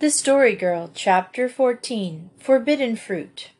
The 0.00 0.08
Story 0.08 0.56
Girl, 0.56 0.90
Chapter 0.94 1.46
14 1.46 2.30
Forbidden 2.38 2.96
Fruit. 2.96 3.50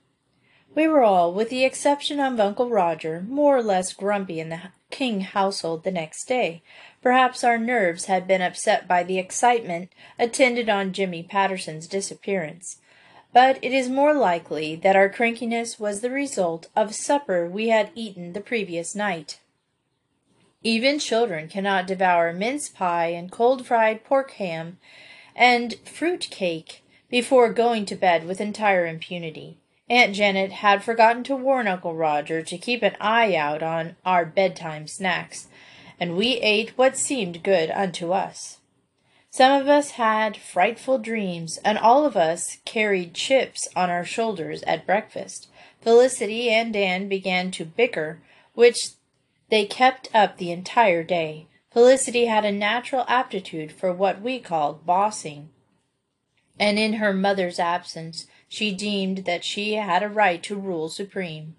We 0.75 0.89
were 0.89 1.03
all, 1.03 1.35
with 1.35 1.51
the 1.51 1.67
exception 1.67 2.19
of 2.19 2.41
Uncle 2.41 2.71
Roger, 2.71 3.23
more 3.29 3.59
or 3.59 3.63
less 3.63 3.93
grumpy 3.93 4.41
in 4.41 4.49
the 4.49 4.63
King 4.89 5.21
household 5.21 5.85
the 5.85 5.91
next 5.91 6.25
day. 6.25 6.63
Perhaps 7.03 7.45
our 7.45 7.59
nerves 7.59 8.07
had 8.07 8.27
been 8.27 8.41
upset 8.41 8.89
by 8.89 9.03
the 9.03 9.19
excitement 9.19 9.93
attendant 10.19 10.71
on 10.71 10.95
Jimmy 10.95 11.23
Patterson's 11.23 11.87
disappearance. 11.87 12.79
But 13.35 13.59
it 13.61 13.75
is 13.75 13.91
more 13.91 14.15
likely 14.15 14.77
that 14.77 14.97
our 14.97 15.11
crankiness 15.11 15.79
was 15.79 16.01
the 16.01 16.09
result 16.09 16.71
of 16.75 16.95
supper 16.95 17.47
we 17.51 17.69
had 17.69 17.91
eaten 17.95 18.33
the 18.33 18.41
previous 18.41 18.95
night. 18.95 19.41
Even 20.63 20.99
children 21.01 21.49
cannot 21.49 21.87
devour 21.87 22.33
mince 22.33 22.71
pie 22.71 23.09
and 23.09 23.31
cold 23.31 23.67
fried 23.67 24.05
pork 24.05 24.31
ham 24.31 24.79
and 25.35 25.75
fruit 25.85 26.29
cake 26.31 26.83
before 27.09 27.53
going 27.53 27.85
to 27.87 27.95
bed 27.95 28.27
with 28.27 28.41
entire 28.41 28.87
impunity. 28.87 29.59
Aunt 29.89 30.15
Janet 30.15 30.53
had 30.53 30.85
forgotten 30.85 31.25
to 31.25 31.35
warn 31.35 31.67
Uncle 31.67 31.97
Roger 31.97 32.43
to 32.43 32.59
keep 32.59 32.83
an 32.83 32.97
eye 33.01 33.35
out 33.35 33.63
on 33.63 33.97
our 34.07 34.25
bedtime 34.25 34.87
snacks, 34.87 35.49
and 35.99 36.17
we 36.17 36.35
ate 36.37 36.79
what 36.79 36.97
seemed 36.97 37.43
good 37.43 37.71
unto 37.73 38.13
us. 38.13 38.59
Some 39.31 39.61
of 39.61 39.69
us 39.69 39.93
had 39.93 40.37
frightful 40.37 40.99
dreams, 40.99 41.59
and 41.65 41.79
all 41.79 42.05
of 42.05 42.17
us 42.17 42.59
carried 42.65 43.15
chips 43.15 43.69
on 43.77 43.91
our 43.91 44.05
shoulders 44.05 44.63
at 44.63 44.87
breakfast. 44.87 45.49
Felicity 45.81 46.51
and 46.51 46.73
Dan 46.73 47.09
began 47.09 47.51
to 47.53 47.65
bicker, 47.65 48.21
which 48.55 48.91
they 49.49 49.67
kept 49.67 50.09
up 50.15 50.37
the 50.37 50.53
entire 50.53 51.03
day. 51.03 51.47
Felicity 51.73 52.27
had 52.27 52.45
a 52.45 52.51
natural 52.51 53.05
aptitude 53.07 53.71
for 53.71 53.93
what 53.93 54.21
we 54.21 54.41
called 54.41 54.85
bossing, 54.85 55.51
and 56.59 56.79
in 56.79 56.95
her 56.95 57.13
mother's 57.13 57.61
absence 57.61 58.27
she 58.49 58.73
deemed 58.73 59.19
that 59.19 59.45
she 59.45 59.75
had 59.75 60.03
a 60.03 60.09
right 60.09 60.43
to 60.43 60.57
rule 60.57 60.89
supreme. 60.89 61.55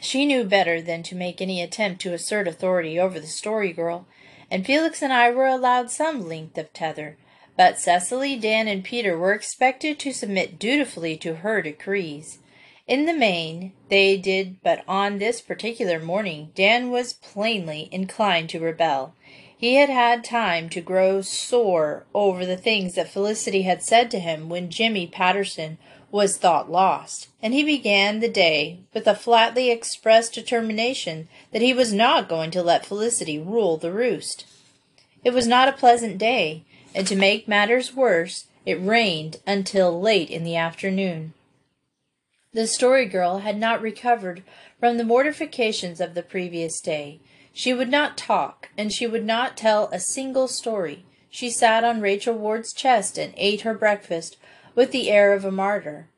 She 0.00 0.24
knew 0.24 0.44
better 0.44 0.80
than 0.80 1.02
to 1.04 1.16
make 1.16 1.40
any 1.40 1.60
attempt 1.60 2.00
to 2.02 2.14
assert 2.14 2.46
authority 2.46 2.98
over 2.98 3.18
the 3.18 3.26
Story 3.26 3.72
Girl, 3.72 4.06
and 4.50 4.64
Felix 4.64 5.02
and 5.02 5.12
I 5.12 5.30
were 5.30 5.46
allowed 5.46 5.90
some 5.90 6.28
length 6.28 6.56
of 6.56 6.72
tether, 6.72 7.16
but 7.56 7.80
Cecily, 7.80 8.36
Dan, 8.36 8.68
and 8.68 8.84
Peter 8.84 9.18
were 9.18 9.32
expected 9.32 9.98
to 9.98 10.12
submit 10.12 10.60
dutifully 10.60 11.16
to 11.16 11.36
her 11.36 11.60
decrees. 11.60 12.38
In 12.86 13.06
the 13.06 13.12
main, 13.12 13.72
they 13.88 14.16
did, 14.16 14.62
but 14.62 14.84
on 14.86 15.18
this 15.18 15.40
particular 15.40 15.98
morning 15.98 16.52
Dan 16.54 16.90
was 16.90 17.14
plainly 17.14 17.88
inclined 17.90 18.48
to 18.50 18.60
rebel. 18.60 19.12
He 19.58 19.74
had 19.74 19.88
had 19.88 20.22
time 20.22 20.68
to 20.70 20.80
grow 20.80 21.20
sore 21.20 22.04
over 22.14 22.46
the 22.46 22.56
things 22.56 22.94
that 22.94 23.08
Felicity 23.08 23.62
had 23.62 23.82
said 23.82 24.08
to 24.12 24.20
him 24.20 24.48
when 24.48 24.70
Jimmy 24.70 25.08
Patterson 25.08 25.78
was 26.12 26.36
thought 26.36 26.70
lost, 26.70 27.28
and 27.42 27.52
he 27.52 27.64
began 27.64 28.20
the 28.20 28.28
day 28.28 28.78
with 28.94 29.08
a 29.08 29.16
flatly 29.16 29.70
expressed 29.70 30.34
determination 30.34 31.28
that 31.50 31.62
he 31.62 31.72
was 31.72 31.92
not 31.92 32.28
going 32.28 32.52
to 32.52 32.62
let 32.62 32.86
Felicity 32.86 33.38
rule 33.38 33.76
the 33.76 33.92
roost. 33.92 34.46
It 35.24 35.30
was 35.30 35.48
not 35.48 35.68
a 35.68 35.72
pleasant 35.72 36.18
day, 36.18 36.62
and 36.94 37.04
to 37.08 37.16
make 37.16 37.48
matters 37.48 37.96
worse, 37.96 38.46
it 38.64 38.74
rained 38.74 39.38
until 39.44 40.00
late 40.00 40.30
in 40.30 40.44
the 40.44 40.54
afternoon. 40.54 41.32
The 42.56 42.66
Story 42.66 43.04
Girl 43.04 43.40
had 43.40 43.58
not 43.58 43.82
recovered 43.82 44.42
from 44.80 44.96
the 44.96 45.04
mortifications 45.04 46.00
of 46.00 46.14
the 46.14 46.22
previous 46.22 46.80
day. 46.80 47.20
She 47.52 47.74
would 47.74 47.90
not 47.90 48.16
talk, 48.16 48.70
and 48.78 48.90
she 48.90 49.06
would 49.06 49.26
not 49.26 49.58
tell 49.58 49.90
a 49.92 50.00
single 50.00 50.48
story. 50.48 51.04
She 51.28 51.50
sat 51.50 51.84
on 51.84 52.00
Rachel 52.00 52.32
Ward's 52.32 52.72
chest 52.72 53.18
and 53.18 53.34
ate 53.36 53.60
her 53.60 53.74
breakfast 53.74 54.38
with 54.74 54.90
the 54.90 55.10
air 55.10 55.34
of 55.34 55.44
a 55.44 55.50
martyr. 55.50 56.08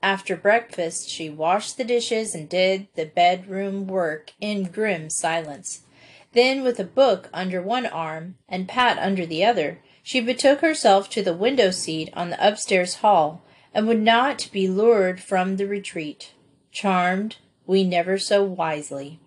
After 0.00 0.36
breakfast, 0.36 1.08
she 1.08 1.28
washed 1.28 1.76
the 1.76 1.82
dishes 1.82 2.32
and 2.32 2.48
did 2.48 2.86
the 2.94 3.06
bedroom 3.06 3.88
work 3.88 4.34
in 4.40 4.70
grim 4.70 5.10
silence. 5.10 5.82
Then, 6.30 6.62
with 6.62 6.78
a 6.78 6.84
book 6.84 7.28
under 7.34 7.60
one 7.60 7.86
arm 7.86 8.36
and 8.48 8.68
Pat 8.68 8.98
under 8.98 9.26
the 9.26 9.44
other, 9.44 9.80
she 10.04 10.20
betook 10.20 10.60
herself 10.60 11.10
to 11.10 11.24
the 11.24 11.34
window 11.34 11.72
seat 11.72 12.08
on 12.14 12.30
the 12.30 12.46
upstairs 12.46 12.94
hall 13.02 13.42
and 13.78 13.86
would 13.86 14.02
not 14.02 14.48
be 14.52 14.66
lured 14.66 15.22
from 15.22 15.56
the 15.56 15.64
retreat. 15.64 16.32
Charmed, 16.72 17.36
we 17.64 17.84
never 17.84 18.18
so 18.18 18.42
wisely. 18.42 19.20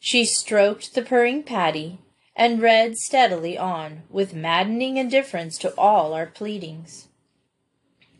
She 0.00 0.24
stroked 0.24 0.94
the 0.94 1.02
purring 1.02 1.42
Paddy 1.42 1.98
and 2.34 2.62
read 2.62 2.96
steadily 2.96 3.58
on, 3.58 4.04
with 4.08 4.32
maddening 4.32 4.96
indifference 4.96 5.58
to 5.58 5.74
all 5.76 6.14
our 6.14 6.24
pleadings. 6.24 7.08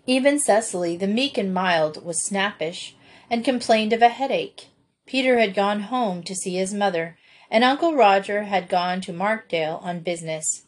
Even 0.06 0.38
Cecily, 0.38 0.94
the 0.98 1.06
meek 1.06 1.38
and 1.38 1.54
mild, 1.54 2.04
was 2.04 2.20
snappish, 2.20 2.94
and 3.30 3.46
complained 3.46 3.94
of 3.94 4.02
a 4.02 4.10
headache. 4.10 4.66
Peter 5.06 5.38
had 5.38 5.54
gone 5.54 5.84
home 5.84 6.22
to 6.22 6.36
see 6.36 6.56
his 6.56 6.74
mother, 6.74 7.16
and 7.50 7.64
Uncle 7.64 7.94
Roger 7.94 8.42
had 8.42 8.68
gone 8.68 9.00
to 9.00 9.12
Markdale 9.14 9.80
on 9.82 10.00
business. 10.00 10.66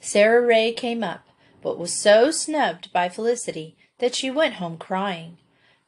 Sara 0.00 0.42
Ray 0.42 0.72
came 0.72 1.02
up, 1.02 1.27
but 1.62 1.78
was 1.78 1.92
so 1.92 2.30
snubbed 2.30 2.92
by 2.92 3.08
Felicity 3.08 3.76
that 3.98 4.14
she 4.14 4.30
went 4.30 4.54
home 4.54 4.78
crying. 4.78 5.38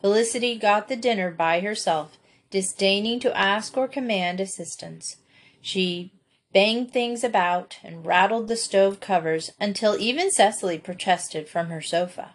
Felicity 0.01 0.57
got 0.57 0.89
the 0.89 0.97
dinner 0.97 1.31
by 1.31 1.61
herself, 1.61 2.19
disdaining 2.51 3.21
to 3.21 3.37
ask 3.37 3.77
or 3.77 3.87
command 3.87 4.41
assistance. 4.41 5.17
She 5.61 6.13
banged 6.53 6.93
things 6.93 7.23
about 7.23 7.79
and 7.85 8.05
rattled 8.05 8.49
the 8.49 8.57
stove 8.57 9.01
covers 9.01 9.53
until 9.61 9.97
even 9.99 10.31
Cecily 10.31 10.79
protested 10.79 11.49
from 11.49 11.69
her 11.69 11.81
sofa. 11.81 12.35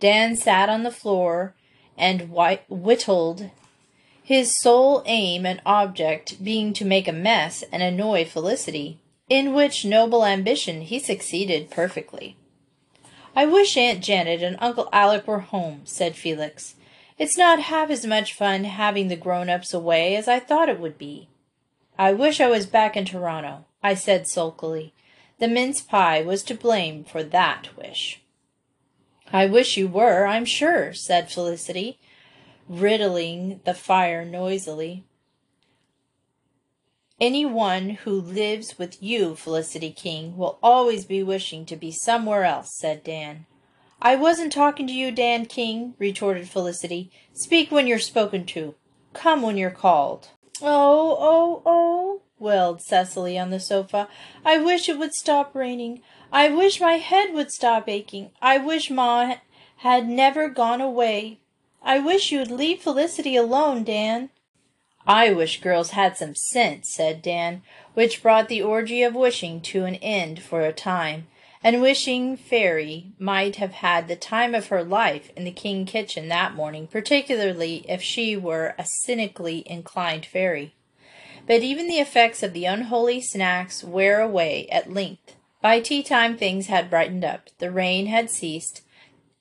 Dan 0.00 0.36
sat 0.36 0.68
on 0.68 0.82
the 0.82 0.90
floor 0.90 1.54
and 1.96 2.30
whittled, 2.68 3.50
his 4.22 4.58
sole 4.58 5.02
aim 5.06 5.46
and 5.46 5.62
object 5.64 6.42
being 6.42 6.72
to 6.72 6.84
make 6.84 7.06
a 7.06 7.12
mess 7.12 7.62
and 7.70 7.82
annoy 7.82 8.24
Felicity 8.24 8.98
in 9.28 9.54
which 9.54 9.84
noble 9.84 10.24
ambition 10.24 10.82
he 10.82 10.98
succeeded 10.98 11.70
perfectly. 11.70 12.36
I 13.34 13.46
wish 13.46 13.76
Aunt 13.76 14.02
Janet 14.02 14.42
and 14.42 14.56
Uncle 14.60 14.88
Alec 14.92 15.26
were 15.26 15.40
home, 15.40 15.82
said 15.84 16.14
Felix. 16.14 16.76
It's 17.18 17.38
not 17.38 17.60
half 17.60 17.90
as 17.90 18.04
much 18.04 18.34
fun 18.34 18.64
having 18.64 19.08
the 19.08 19.16
grown-ups 19.16 19.72
away 19.72 20.16
as 20.16 20.28
I 20.28 20.40
thought 20.40 20.68
it 20.68 20.80
would 20.80 20.98
be. 20.98 21.28
I 21.98 22.12
wish 22.12 22.40
I 22.40 22.48
was 22.48 22.66
back 22.66 22.96
in 22.96 23.04
Toronto, 23.04 23.64
I 23.82 23.94
said 23.94 24.26
sulkily. 24.26 24.92
The 25.38 25.48
mince 25.48 25.80
pie 25.80 26.22
was 26.22 26.42
to 26.44 26.54
blame 26.54 27.04
for 27.04 27.22
that 27.22 27.76
wish. 27.76 28.20
I 29.32 29.46
wish 29.46 29.76
you 29.76 29.88
were, 29.88 30.26
I'm 30.26 30.44
sure, 30.44 30.92
said 30.92 31.30
Felicity, 31.30 31.98
riddling 32.68 33.60
the 33.64 33.74
fire 33.74 34.24
noisily. 34.24 35.04
Any 37.20 37.46
one 37.46 37.90
who 37.90 38.20
lives 38.20 38.76
with 38.76 39.00
you, 39.00 39.36
Felicity 39.36 39.92
King, 39.92 40.36
will 40.36 40.58
always 40.62 41.04
be 41.04 41.22
wishing 41.22 41.64
to 41.66 41.76
be 41.76 41.92
somewhere 41.92 42.44
else, 42.44 42.76
said 42.76 43.04
Dan. 43.04 43.46
I 44.02 44.16
wasn't 44.16 44.52
talking 44.52 44.86
to 44.88 44.92
you, 44.92 45.12
Dan 45.12 45.46
King, 45.46 45.94
retorted 45.98 46.48
Felicity. 46.48 47.12
Speak 47.32 47.70
when 47.70 47.86
you're 47.86 48.00
spoken 48.00 48.44
to. 48.46 48.74
Come 49.12 49.42
when 49.42 49.56
you're 49.56 49.70
called. 49.70 50.28
Oh, 50.60 51.16
oh, 51.20 51.62
oh, 51.64 52.22
wailed 52.38 52.82
Cecily 52.82 53.38
on 53.38 53.50
the 53.50 53.60
sofa. 53.60 54.08
I 54.44 54.58
wish 54.58 54.88
it 54.88 54.98
would 54.98 55.14
stop 55.14 55.54
raining. 55.54 56.02
I 56.32 56.48
wish 56.48 56.80
my 56.80 56.94
head 56.94 57.32
would 57.32 57.52
stop 57.52 57.88
aching. 57.88 58.30
I 58.42 58.58
wish 58.58 58.90
Ma 58.90 59.36
had 59.78 60.08
never 60.08 60.48
gone 60.48 60.80
away. 60.80 61.38
I 61.80 62.00
wish 62.00 62.32
you'd 62.32 62.50
leave 62.50 62.82
Felicity 62.82 63.36
alone, 63.36 63.84
Dan. 63.84 64.30
I 65.06 65.32
wish 65.32 65.60
girls 65.60 65.90
had 65.90 66.16
some 66.16 66.34
sense, 66.34 66.90
said 66.94 67.20
Dan, 67.20 67.62
which 67.92 68.22
brought 68.22 68.48
the 68.48 68.62
orgy 68.62 69.02
of 69.02 69.14
wishing 69.14 69.60
to 69.62 69.84
an 69.84 69.96
end 69.96 70.42
for 70.42 70.62
a 70.62 70.72
time, 70.72 71.26
and 71.62 71.82
wishing 71.82 72.36
Fairy 72.36 73.12
might 73.18 73.56
have 73.56 73.72
had 73.72 74.08
the 74.08 74.16
time 74.16 74.54
of 74.54 74.68
her 74.68 74.82
life 74.82 75.30
in 75.36 75.44
the 75.44 75.50
King 75.50 75.84
kitchen 75.84 76.28
that 76.28 76.54
morning, 76.54 76.86
particularly 76.86 77.84
if 77.88 78.02
she 78.02 78.36
were 78.36 78.74
a 78.78 78.84
cynically 78.86 79.62
inclined 79.66 80.24
fairy. 80.24 80.74
But 81.46 81.62
even 81.62 81.86
the 81.86 82.00
effects 82.00 82.42
of 82.42 82.54
the 82.54 82.64
unholy 82.64 83.20
snacks 83.20 83.84
wear 83.84 84.20
away 84.20 84.66
at 84.68 84.92
length. 84.92 85.36
By 85.60 85.80
tea 85.80 86.02
time 86.02 86.36
things 86.36 86.66
had 86.68 86.90
brightened 86.90 87.24
up, 87.24 87.48
the 87.58 87.70
rain 87.70 88.06
had 88.06 88.30
ceased, 88.30 88.82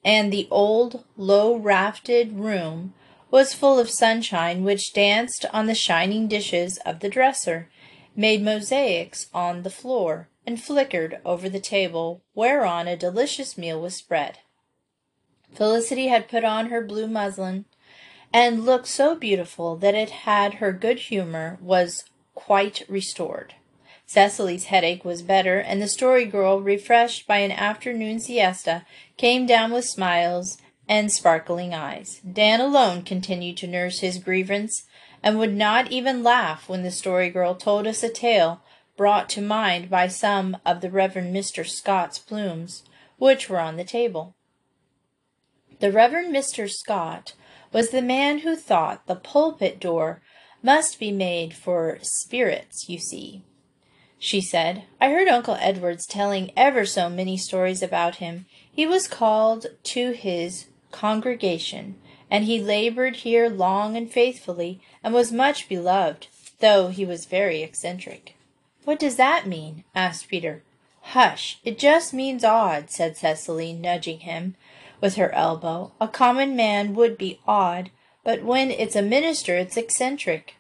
and 0.03 0.31
the 0.31 0.47
old, 0.51 1.05
low-rafted 1.15 2.33
room 2.33 2.93
was 3.33 3.51
full 3.51 3.79
of 3.79 3.89
sunshine 3.89 4.63
which 4.63 4.93
danced 4.93 5.43
on 5.51 5.65
the 5.65 5.73
shining 5.73 6.27
dishes 6.27 6.77
of 6.85 6.99
the 6.99 7.09
dresser, 7.09 7.67
made 8.15 8.43
mosaics 8.43 9.25
on 9.33 9.63
the 9.63 9.71
floor, 9.71 10.29
and 10.45 10.61
flickered 10.61 11.19
over 11.25 11.49
the 11.49 11.59
table 11.59 12.21
whereon 12.35 12.87
a 12.87 12.95
delicious 12.95 13.57
meal 13.57 13.81
was 13.81 13.95
spread. 13.95 14.37
Felicity 15.51 16.09
had 16.09 16.29
put 16.29 16.43
on 16.43 16.67
her 16.67 16.83
blue 16.85 17.07
muslin 17.07 17.65
and 18.31 18.67
looked 18.67 18.87
so 18.87 19.15
beautiful 19.15 19.77
that 19.77 19.95
it 19.95 20.11
had 20.11 20.55
her 20.55 20.71
good 20.71 20.99
humor 20.99 21.57
was 21.59 22.03
quite 22.35 22.83
restored. 22.87 23.55
Cecily's 24.05 24.65
headache 24.65 25.03
was 25.03 25.23
better, 25.23 25.57
and 25.57 25.81
the 25.81 25.87
Story 25.87 26.25
Girl, 26.25 26.61
refreshed 26.61 27.25
by 27.25 27.37
an 27.39 27.51
afternoon 27.51 28.19
siesta, 28.19 28.85
came 29.17 29.47
down 29.47 29.71
with 29.71 29.85
smiles 29.85 30.59
and 30.87 31.11
sparkling 31.11 31.73
eyes. 31.73 32.21
Dan 32.29 32.59
alone 32.59 33.03
continued 33.03 33.57
to 33.57 33.67
nurse 33.67 33.99
his 33.99 34.17
grievance, 34.17 34.85
and 35.21 35.39
would 35.39 35.53
not 35.53 35.91
even 35.91 36.23
laugh 36.23 36.67
when 36.67 36.83
the 36.83 36.91
Story 36.91 37.29
Girl 37.29 37.55
told 37.55 37.87
us 37.87 38.03
a 38.03 38.09
tale 38.09 38.61
brought 38.97 39.29
to 39.29 39.41
mind 39.41 39.89
by 39.89 40.07
some 40.07 40.57
of 40.65 40.81
the 40.81 40.89
Reverend 40.89 41.35
Mr. 41.35 41.67
Scott's 41.67 42.19
plumes, 42.19 42.83
which 43.17 43.49
were 43.49 43.59
on 43.59 43.77
the 43.77 43.83
table. 43.83 44.35
The 45.79 45.91
Reverend 45.91 46.33
Mr. 46.33 46.69
Scott 46.69 47.33
was 47.71 47.89
the 47.89 48.01
man 48.01 48.39
who 48.39 48.55
thought 48.55 49.07
the 49.07 49.15
pulpit 49.15 49.79
door 49.79 50.21
must 50.61 50.99
be 50.99 51.11
made 51.11 51.53
for 51.53 51.97
spirits, 52.01 52.87
you 52.87 52.99
see. 52.99 53.43
She 54.19 54.39
said, 54.39 54.83
I 55.01 55.09
heard 55.09 55.27
Uncle 55.27 55.57
Edward's 55.59 56.05
telling 56.05 56.51
ever 56.55 56.85
so 56.85 57.09
many 57.09 57.35
stories 57.35 57.83
about 57.83 58.15
him. 58.15 58.45
He 58.71 58.87
was 58.87 59.07
called 59.07 59.65
to 59.83 60.11
his 60.13 60.67
congregation, 60.93 61.95
and 62.31 62.45
he 62.45 62.61
labored 62.61 63.17
here 63.17 63.49
long 63.49 63.97
and 63.97 64.09
faithfully, 64.09 64.79
and 65.03 65.13
was 65.13 65.31
much 65.31 65.67
beloved, 65.67 66.27
though 66.59 66.87
he 66.87 67.05
was 67.05 67.25
very 67.25 67.61
eccentric. 67.61 68.35
What 68.85 68.99
does 68.99 69.17
that 69.17 69.47
mean? 69.47 69.83
asked 69.93 70.29
Peter. 70.29 70.63
Hush, 71.07 71.59
it 71.65 71.77
just 71.77 72.13
means 72.13 72.45
odd, 72.45 72.89
said 72.89 73.17
Cecily, 73.17 73.73
nudging 73.73 74.19
him 74.19 74.55
with 75.01 75.15
her 75.15 75.33
elbow. 75.33 75.91
A 75.99 76.07
common 76.07 76.55
man 76.55 76.95
would 76.95 77.17
be 77.17 77.39
odd, 77.45 77.91
but 78.23 78.43
when 78.43 78.71
it's 78.71 78.95
a 78.95 79.01
minister, 79.01 79.57
it's 79.57 79.75
eccentric. 79.75 80.55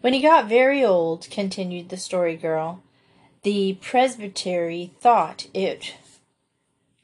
When 0.00 0.14
he 0.14 0.22
got 0.22 0.48
very 0.48 0.82
old, 0.82 1.28
continued 1.30 1.90
the 1.90 1.98
story 1.98 2.36
girl, 2.36 2.82
the 3.42 3.76
presbytery 3.80 4.92
thought 4.98 5.46
it 5.52 5.94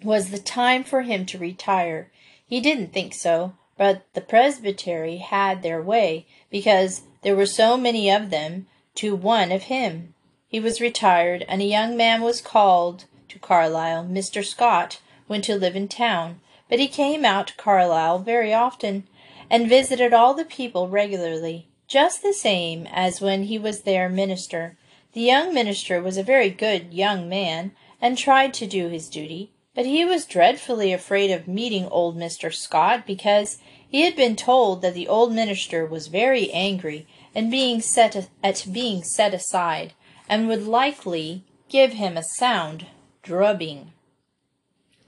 was 0.04 0.30
the 0.30 0.38
time 0.38 0.84
for 0.84 1.02
him 1.02 1.24
to 1.26 1.38
retire. 1.38 2.10
He 2.46 2.60
didn't 2.60 2.92
think 2.92 3.14
so, 3.14 3.54
but 3.76 4.04
the 4.12 4.20
presbytery 4.20 5.16
had 5.16 5.62
their 5.62 5.82
way, 5.82 6.26
because 6.50 7.02
there 7.22 7.34
were 7.34 7.46
so 7.46 7.76
many 7.76 8.10
of 8.10 8.30
them 8.30 8.66
to 8.96 9.16
one 9.16 9.50
of 9.50 9.64
him. 9.64 10.14
He 10.46 10.60
was 10.60 10.80
retired, 10.80 11.44
and 11.48 11.60
a 11.60 11.64
young 11.64 11.96
man 11.96 12.22
was 12.22 12.40
called 12.40 13.06
to 13.28 13.38
Carlisle, 13.38 14.04
Mr. 14.04 14.44
Scott, 14.44 15.00
went 15.26 15.44
to 15.44 15.56
live 15.56 15.74
in 15.74 15.88
town, 15.88 16.40
but 16.68 16.78
he 16.78 16.86
came 16.86 17.24
out 17.24 17.48
to 17.48 17.56
Carlisle 17.56 18.20
very 18.20 18.54
often, 18.54 19.08
and 19.50 19.68
visited 19.68 20.12
all 20.12 20.34
the 20.34 20.44
people 20.44 20.88
regularly, 20.88 21.66
just 21.88 22.22
the 22.22 22.32
same 22.32 22.86
as 22.92 23.20
when 23.20 23.44
he 23.44 23.58
was 23.58 23.82
their 23.82 24.08
minister. 24.08 24.76
The 25.12 25.22
young 25.22 25.52
minister 25.52 26.00
was 26.00 26.16
a 26.16 26.22
very 26.22 26.50
good 26.50 26.92
young 26.92 27.28
man, 27.28 27.72
and 28.00 28.18
tried 28.18 28.54
to 28.54 28.66
do 28.66 28.88
his 28.88 29.08
duty, 29.08 29.50
but 29.74 29.86
he 29.86 30.04
was 30.04 30.24
dreadfully 30.24 30.92
afraid 30.92 31.30
of 31.30 31.48
meeting 31.48 31.86
old 31.86 32.16
Mr. 32.16 32.52
Scott 32.54 33.06
because 33.06 33.58
he 33.88 34.02
had 34.02 34.16
been 34.16 34.36
told 34.36 34.82
that 34.82 34.94
the 34.94 35.08
old 35.08 35.32
minister 35.32 35.84
was 35.84 36.06
very 36.06 36.50
angry 36.52 37.06
and 37.34 37.50
being 37.50 37.80
set 37.80 38.28
at 38.42 38.66
being 38.70 39.02
set 39.02 39.34
aside, 39.34 39.92
and 40.28 40.46
would 40.46 40.66
likely 40.66 41.44
give 41.68 41.92
him 41.92 42.16
a 42.16 42.22
sound 42.22 42.86
drubbing 43.22 43.92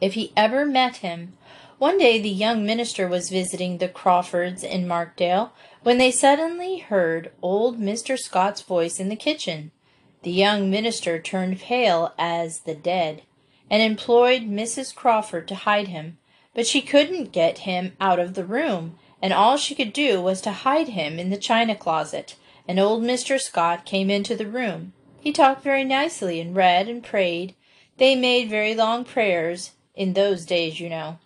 if 0.01 0.15
he 0.15 0.33
ever 0.37 0.67
met 0.67 0.97
him. 0.97 1.37
One 1.79 1.99
day 1.99 2.21
the 2.21 2.29
young 2.29 2.65
minister 2.65 3.07
was 3.07 3.31
visiting 3.31 3.79
the 3.79 3.89
Crawfords 3.89 4.65
in 4.65 4.89
Markdale 4.89 5.53
when 5.83 5.99
they 5.99 6.11
suddenly 6.11 6.79
heard 6.79 7.31
old 7.43 7.79
Mr. 7.79 8.19
Scott's 8.19 8.63
voice 8.63 8.99
in 8.99 9.09
the 9.09 9.17
kitchen. 9.17 9.71
The 10.23 10.33
young 10.33 10.71
minister 10.71 11.21
turned 11.21 11.61
pale 11.61 12.15
as 12.19 12.61
the 12.61 12.75
dead, 12.75 13.23
and 13.71 13.83
employed 13.83 14.43
Mrs. 14.43 14.95
Crawford 14.95 15.49
to 15.49 15.55
hide 15.55 15.89
him, 15.89 16.19
but 16.55 16.67
she 16.67 16.81
couldn't 16.81 17.33
get 17.33 17.59
him 17.59 17.97
out 18.01 18.19
of 18.19 18.35
the 18.35 18.45
room, 18.45 18.99
and 19.21 19.33
all 19.33 19.57
she 19.57 19.75
could 19.75 19.93
do 19.93 20.21
was 20.21 20.41
to 20.43 20.53
hide 20.53 20.89
him 20.89 21.19
in 21.19 21.31
the 21.31 21.37
china 21.37 21.75
closet, 21.75 22.37
and 22.69 22.79
old 22.79 23.03
Mr. 23.03 23.41
Scott 23.41 23.85
came 23.85 24.11
into 24.11 24.37
the 24.37 24.47
room. 24.47 24.93
He 25.21 25.33
talked 25.33 25.63
very 25.63 25.85
nicely 25.85 26.41
and 26.41 26.55
read 26.55 26.89
and 26.89 27.03
prayed. 27.03 27.55
They 27.97 28.15
made 28.15 28.49
very 28.49 28.75
long 28.75 29.05
prayers, 29.05 29.73
in 29.95 30.13
those 30.13 30.45
days, 30.45 30.79
you 30.79 30.89
know. 30.89 31.19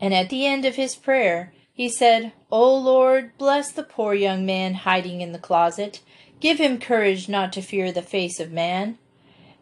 And 0.00 0.12
at 0.12 0.30
the 0.30 0.46
end 0.46 0.64
of 0.64 0.76
his 0.76 0.96
prayer, 0.96 1.52
he 1.72 1.88
said, 1.88 2.32
O 2.50 2.76
Lord, 2.76 3.36
bless 3.38 3.70
the 3.70 3.82
poor 3.82 4.14
young 4.14 4.46
man 4.46 4.74
hiding 4.74 5.20
in 5.20 5.32
the 5.32 5.38
closet. 5.38 6.00
Give 6.40 6.58
him 6.58 6.78
courage 6.78 7.28
not 7.28 7.52
to 7.52 7.62
fear 7.62 7.92
the 7.92 8.02
face 8.02 8.40
of 8.40 8.52
man. 8.52 8.98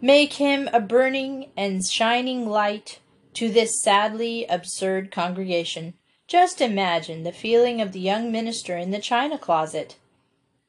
Make 0.04 0.32
him 0.32 0.68
a 0.72 0.80
burning 0.80 1.52
and 1.56 1.86
shining 1.86 2.48
light 2.48 2.98
to 3.34 3.48
this 3.48 3.80
sadly 3.80 4.44
absurd 4.46 5.12
congregation. 5.12 5.94
Just 6.26 6.60
imagine 6.60 7.22
the 7.22 7.30
feeling 7.30 7.80
of 7.80 7.92
the 7.92 8.00
young 8.00 8.32
minister 8.32 8.76
in 8.76 8.90
the 8.90 8.98
china 8.98 9.38
closet. 9.38 9.94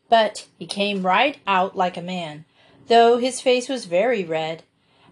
But 0.08 0.46
he 0.60 0.68
came 0.68 1.04
right 1.04 1.40
out 1.48 1.76
like 1.76 1.98
a 1.98 2.02
man, 2.04 2.46
though 2.86 3.18
his 3.18 3.42
face 3.42 3.68
was 3.68 3.86
very 3.86 4.24
red. 4.24 4.62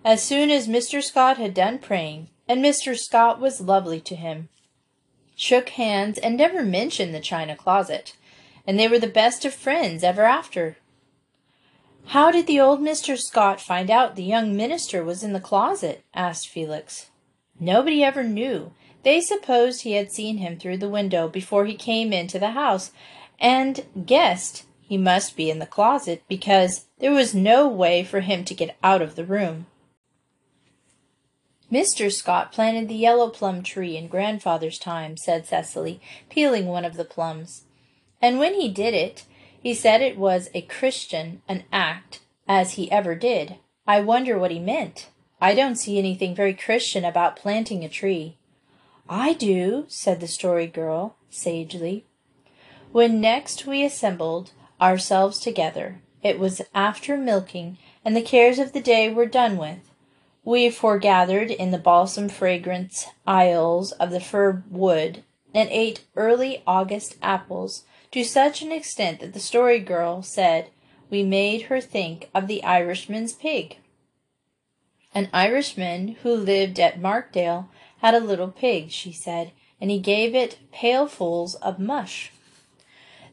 As 0.06 0.22
soon 0.22 0.52
as 0.52 0.68
Mr. 0.68 1.02
Scott 1.02 1.38
had 1.38 1.56
done 1.56 1.80
praying, 1.80 2.30
and 2.48 2.64
Mr. 2.64 2.96
Scott 2.96 3.40
was 3.40 3.60
lovely 3.60 4.00
to 4.02 4.16
him, 4.16 4.50
shook 5.36 5.70
hands, 5.70 6.20
and 6.20 6.38
never 6.38 6.62
mentioned 6.62 7.16
the 7.16 7.22
china 7.22 7.56
closet, 7.56 8.16
and 8.68 8.80
they 8.80 8.88
were 8.88 9.00
the 9.00 9.08
best 9.08 9.46
of 9.46 9.54
friends 9.56 10.04
ever 10.04 10.26
after. 10.26 10.78
How 12.07 12.31
did 12.31 12.48
the 12.48 12.59
old 12.59 12.81
Mr. 12.81 13.18
Scott 13.18 13.62
find 13.62 13.89
out 13.89 14.15
the 14.15 14.24
young 14.24 14.56
minister 14.56 15.03
was 15.03 15.24
in 15.24 15.33
the 15.33 15.39
closet? 15.39 16.03
asked 16.13 16.50
Felix. 16.50 17.09
Nobody 17.59 18.03
ever 18.03 18.24
knew. 18.24 18.74
They 19.03 19.21
supposed 19.21 19.81
he 19.81 19.94
had 19.94 20.12
seen 20.12 20.38
him 20.38 20.57
through 20.57 20.77
the 20.77 20.89
window 20.89 21.27
before 21.27 21.65
he 21.65 21.75
came 21.75 22.12
into 22.12 22.38
the 22.38 22.51
house, 22.51 22.92
and 23.39 23.86
guessed 24.06 24.65
he 24.81 24.98
must 24.98 25.36
be 25.36 25.50
in 25.50 25.59
the 25.59 25.65
closet 25.65 26.21
because 26.27 26.86
there 27.00 27.12
was 27.12 27.33
no 27.33 27.68
way 27.68 28.03
for 28.03 28.19
him 28.19 28.44
to 28.45 28.53
get 28.53 28.77
out 28.83 29.01
of 29.01 29.15
the 29.15 29.25
room. 29.25 29.65
Mr. 31.71 32.12
Scott 32.12 32.51
planted 32.51 32.89
the 32.89 32.95
yellow 32.95 33.30
plum 33.30 33.63
tree 33.63 33.95
in 33.95 34.09
grandfather's 34.09 34.77
time, 34.77 35.15
said 35.15 35.48
Cecily, 35.48 36.01
peeling 36.29 36.65
one 36.65 36.84
of 36.84 36.98
the 36.98 37.05
plums. 37.05 37.63
And 38.22 38.38
when 38.38 38.55
he 38.55 38.67
did 38.67 38.93
it, 38.93 39.24
he 39.62 39.74
said 39.74 40.01
it 40.01 40.18
was 40.18 40.50
a 40.53 40.62
Christian 40.62 41.41
an 41.48 41.63
act, 41.72 42.20
as 42.48 42.74
he 42.74 42.91
ever 42.91 43.15
did. 43.15 43.56
I 43.88 44.01
wonder 44.01 44.38
what 44.38 44.51
he 44.51 44.60
meant. 44.60 45.10
I 45.39 45.53
don't 45.53 45.75
see 45.75 45.98
anything 45.98 46.36
very 46.36 46.53
Christian 46.53 47.06
about 47.06 47.36
planting 47.36 47.84
a 47.84 47.89
tree. 47.89 48.38
I 49.08 49.34
do, 49.34 49.86
said 49.88 50.20
the 50.20 50.27
Story 50.27 50.68
Girl, 50.68 51.15
sagely. 51.30 52.06
When 52.91 53.22
next 53.22 53.65
we 53.65 53.84
assembled 53.84 54.51
ourselves 54.80 55.39
together, 55.39 56.01
it 56.24 56.39
was 56.39 56.62
after 56.74 57.15
milking, 57.15 57.77
and 58.03 58.15
the 58.15 58.22
cares 58.22 58.60
of 58.60 58.74
the 58.74 58.82
day 58.82 59.13
were 59.13 59.25
done 59.25 59.58
with. 59.58 59.91
We 60.44 60.70
foregathered 60.70 61.51
in 61.51 61.72
the 61.72 61.77
balsam 61.77 62.30
fragrance 62.30 63.06
aisles 63.27 63.91
of 63.94 64.10
the 64.10 64.20
fir 64.20 64.63
wood, 64.70 65.24
and 65.53 65.70
ate 65.70 66.06
early 66.15 66.63
August 66.65 67.18
apples 67.22 67.84
to 68.12 68.24
such 68.24 68.62
an 68.62 68.72
extent 68.72 69.20
that 69.20 69.34
the 69.34 69.39
Story 69.39 69.80
Girl 69.80 70.22
said 70.22 70.70
we 71.10 71.24
made 71.24 71.63
her 71.63 71.82
think 71.82 72.30
of 72.34 72.48
the 72.48 72.63
Irishman's 72.63 73.34
pig. 73.34 73.77
An 75.13 75.30
Irishman 75.34 76.18
who 76.24 76.34
lived 76.34 76.80
at 76.80 77.01
Markdale 77.01 77.70
had 78.00 78.13
a 78.13 78.20
little 78.20 78.50
pig, 78.50 78.91
she 78.91 79.12
said, 79.12 79.51
and 79.80 79.91
he 79.91 80.00
gave 80.00 80.34
it 80.34 80.60
pailfuls 80.74 81.56
of 81.62 81.80
mush. 81.80 82.32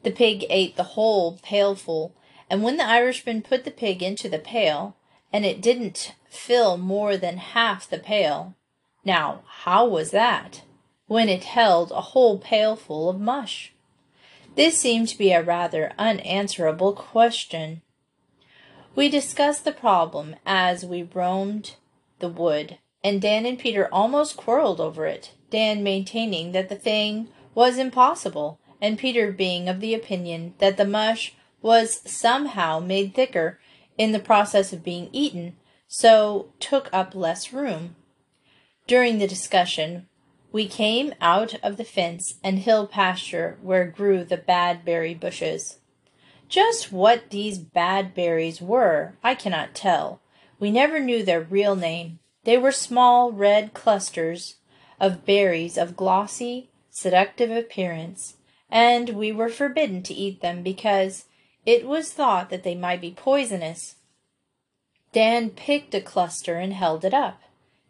The 0.03 0.11
pig 0.11 0.45
ate 0.49 0.77
the 0.77 0.95
whole 0.95 1.39
pailful, 1.43 2.15
and 2.51 2.63
when 2.63 2.77
the 2.77 2.87
Irishman 2.87 3.43
put 3.43 3.65
the 3.65 3.71
pig 3.71 4.03
into 4.03 4.29
the 4.29 4.39
pail, 4.39 4.97
and 5.33 5.45
it 5.45 5.61
didn't 5.61 6.15
fill 6.29 6.77
more 6.77 7.17
than 7.17 7.37
half 7.37 7.89
the 7.89 7.99
pail. 7.99 8.55
Now, 9.05 9.43
how 9.47 9.87
was 9.87 10.11
that, 10.11 10.63
when 11.07 11.29
it 11.29 11.45
held 11.45 11.91
a 11.91 12.01
whole 12.01 12.39
pailful 12.39 13.09
of 13.09 13.21
mush? 13.21 13.73
This 14.59 14.77
seemed 14.77 15.07
to 15.11 15.17
be 15.17 15.31
a 15.31 15.41
rather 15.41 15.93
unanswerable 16.01 16.93
question. 16.93 17.81
We 18.97 19.09
discussed 19.09 19.65
the 19.65 19.71
problem 19.71 20.35
as 20.45 20.85
we 20.85 21.05
roamed 21.05 21.77
the 22.19 22.29
wood, 22.29 22.79
and 23.05 23.23
Dan 23.23 23.47
and 23.47 23.57
Peter 23.57 23.89
almost 23.93 24.37
quarreled 24.37 24.81
over 24.81 25.07
it, 25.07 25.31
Dan 25.49 25.85
maintaining 25.85 26.51
that 26.51 26.69
the 26.69 26.75
thing 26.75 27.29
was 27.55 27.79
impossible, 27.79 28.59
and 28.81 28.99
Peter 28.99 29.31
being 29.31 29.69
of 29.69 29.79
the 29.79 29.95
opinion 29.95 30.55
that 30.59 30.77
the 30.77 30.85
mush 30.85 31.35
was 31.63 32.01
somehow 32.11 32.81
made 32.81 33.15
thicker 33.15 33.61
in 33.97 34.11
the 34.11 34.19
process 34.19 34.73
of 34.73 34.83
being 34.83 35.09
eaten, 35.13 35.57
so 35.87 36.53
took 36.59 36.91
up 36.93 37.15
less 37.15 37.53
room. 37.53 37.95
During 38.89 39.19
the 39.19 39.29
discussion, 39.29 40.09
we 40.51 40.67
came 40.67 41.15
out 41.21 41.55
of 41.63 41.77
the 41.77 41.85
fence 41.85 42.35
and 42.43 42.61
hill 42.61 42.87
pasture 42.87 43.59
where 43.61 43.87
grew 43.87 44.25
the 44.25 44.39
badberry 44.39 45.19
bushes. 45.19 45.79
Just 46.49 46.91
what 46.91 47.31
these 47.31 47.59
bad 47.59 48.15
berries 48.15 48.61
were, 48.61 49.15
I 49.23 49.35
cannot 49.35 49.75
tell. 49.75 50.21
We 50.59 50.71
never 50.71 50.99
knew 50.99 51.23
their 51.23 51.43
real 51.43 51.77
name. 51.77 52.19
They 52.45 52.57
were 52.57 52.73
small 52.73 53.31
red 53.31 53.75
clusters 53.75 54.57
of 54.99 55.27
berries 55.27 55.77
of 55.77 55.97
glossy, 55.97 56.71
seductive 56.91 57.51
appearance, 57.51 58.37
and 58.71 59.11
we 59.11 59.31
were 59.31 59.51
forbidden 59.51 60.03
to 60.05 60.15
eat 60.15 60.41
them 60.41 60.63
because 60.63 61.27
it 61.67 61.87
was 61.87 62.13
thought 62.13 62.49
that 62.51 62.63
they 62.63 62.75
might 62.75 63.01
be 63.01 63.11
poisonous. 63.11 63.97
Dan 65.13 65.51
picked 65.51 65.95
a 65.95 66.01
cluster 66.01 66.57
and 66.57 66.73
held 66.73 67.05
it 67.05 67.15
up. 67.15 67.41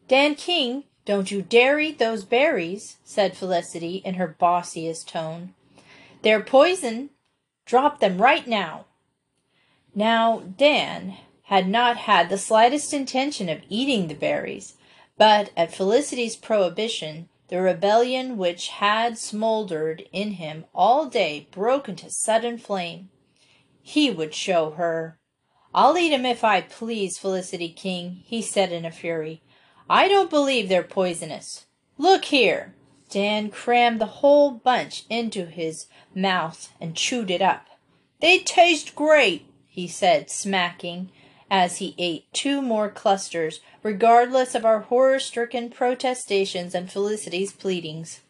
Dan 0.09 0.35
King, 0.35 0.85
don't 1.09 1.31
you 1.31 1.41
dare 1.41 1.81
eat 1.81 1.99
those 1.99 2.23
berries, 2.23 2.99
said 3.03 3.35
Felicity 3.35 4.03
in 4.05 4.17
her 4.17 4.37
bossiest 4.38 5.09
tone. 5.09 5.55
They're 6.21 6.43
poison. 6.43 7.09
Drop 7.65 7.99
them 7.99 8.21
right 8.21 8.47
now. 8.47 8.85
Now, 9.95 10.41
Dan 10.41 11.17
had 11.45 11.67
not 11.67 11.97
had 11.97 12.29
the 12.29 12.37
slightest 12.37 12.93
intention 12.93 13.49
of 13.49 13.62
eating 13.71 14.09
the 14.09 14.15
berries, 14.15 14.75
but 15.17 15.50
at 15.57 15.73
Felicity's 15.75 16.37
prohibition, 16.37 17.31
the 17.49 17.62
rebellion 17.62 18.37
which 18.37 18.69
had 18.69 19.17
smoldered 19.17 20.05
in 20.12 20.33
him 20.33 20.67
all 20.75 21.07
day 21.07 21.49
broke 21.50 21.88
into 21.88 22.11
sudden 22.11 22.59
flame. 22.59 23.09
He 23.81 24.11
would 24.11 24.35
show 24.35 24.73
her. 24.73 25.19
I'll 25.75 25.97
eat 25.97 26.12
'em 26.12 26.27
if 26.27 26.45
I 26.45 26.61
please, 26.61 27.17
Felicity 27.17 27.71
King, 27.71 28.25
he 28.27 28.43
said 28.43 28.73
in 28.73 28.85
a 28.85 28.91
fury. 28.91 29.41
I 29.90 30.09
don't 30.09 30.30
believe 30.30 30.68
they're 30.68 30.83
poisonous. 30.83 31.66
Look 31.97 32.26
here. 32.26 32.75
Dan 33.09 33.50
crammed 33.50 34.00
the 34.00 34.07
whole 34.07 34.50
bunch 34.50 35.04
into 35.09 35.47
his 35.47 35.87
mouth 36.14 36.73
and 36.80 36.95
chewed 36.95 37.30
it 37.30 37.40
up. 37.40 37.66
They 38.21 38.40
taste 38.40 38.95
great, 38.95 39.47
he 39.66 39.88
said, 39.88 40.30
smacking, 40.30 41.11
as 41.50 41.78
he 41.78 41.95
ate 41.97 42.30
two 42.33 42.61
more 42.61 42.90
clusters, 42.90 43.61
regardless 43.83 44.54
of 44.54 44.66
our 44.66 44.80
horror 44.80 45.18
stricken 45.18 45.71
protestations 45.71 46.75
and 46.75 46.92
Felicity's 46.92 47.52
pleadings. 47.52 48.21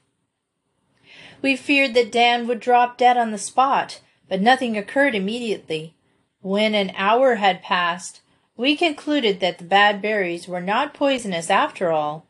We 1.43 1.57
feared 1.57 1.95
that 1.95 2.13
Dan 2.13 2.47
would 2.47 2.61
drop 2.61 2.99
dead 2.99 3.17
on 3.17 3.33
the 3.33 3.39
spot, 3.39 4.01
but 4.29 4.41
nothing 4.41 4.77
occurred 4.77 5.15
immediately. 5.15 5.95
When 6.41 6.75
an 6.75 6.93
hour 6.97 7.37
had 7.37 7.63
passed, 7.63 8.21
we 8.59 8.77
concluded 8.77 9.39
that 9.39 9.57
the 9.59 9.65
bad 9.65 10.03
berries 10.03 10.49
were 10.49 10.61
not 10.61 10.93
poisonous 10.93 11.49
after 11.49 11.93
all, 11.93 12.27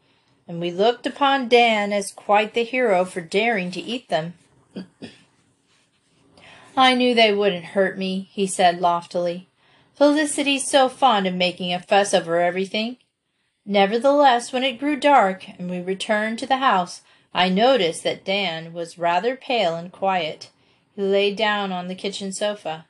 and 0.47 0.61
we 0.61 0.71
looked 0.71 1.07
upon 1.07 1.49
Dan 1.49 1.91
as 1.91 2.13
quite 2.13 2.53
the 2.53 2.65
hero 2.65 3.07
for 3.07 3.23
daring 3.23 3.71
to 3.71 3.81
eat 3.81 4.11
them. 4.11 4.35
I 6.77 6.95
knew 6.95 7.15
they 7.15 7.33
wouldn't 7.33 7.65
hurt 7.65 7.99
me, 7.99 8.29
he 8.31 8.47
said 8.47 8.79
loftily. 8.79 9.49
Felicity's 9.97 10.69
so 10.69 10.91
fond 10.91 11.27
of 11.27 11.35
making 11.35 11.73
a 11.73 11.81
fuss 11.81 12.13
over 12.13 12.41
everything. 12.41 12.99
Nevertheless, 13.65 14.53
when 14.53 14.65
it 14.65 14.79
grew 14.79 14.97
dark 14.97 15.49
and 15.59 15.71
we 15.71 15.81
returned 15.81 16.39
to 16.41 16.47
the 16.47 16.59
house, 16.59 17.01
I 17.33 17.49
noticed 17.49 18.05
that 18.05 18.25
Dan 18.25 18.75
was 18.75 18.99
rather 18.99 19.35
pale 19.35 19.77
and 19.77 19.91
quiet. 19.91 20.51
He 20.95 21.03
lay 21.03 21.35
down 21.35 21.73
on 21.73 21.89
the 21.89 21.95
kitchen 21.95 22.33
sofa. 22.33 22.85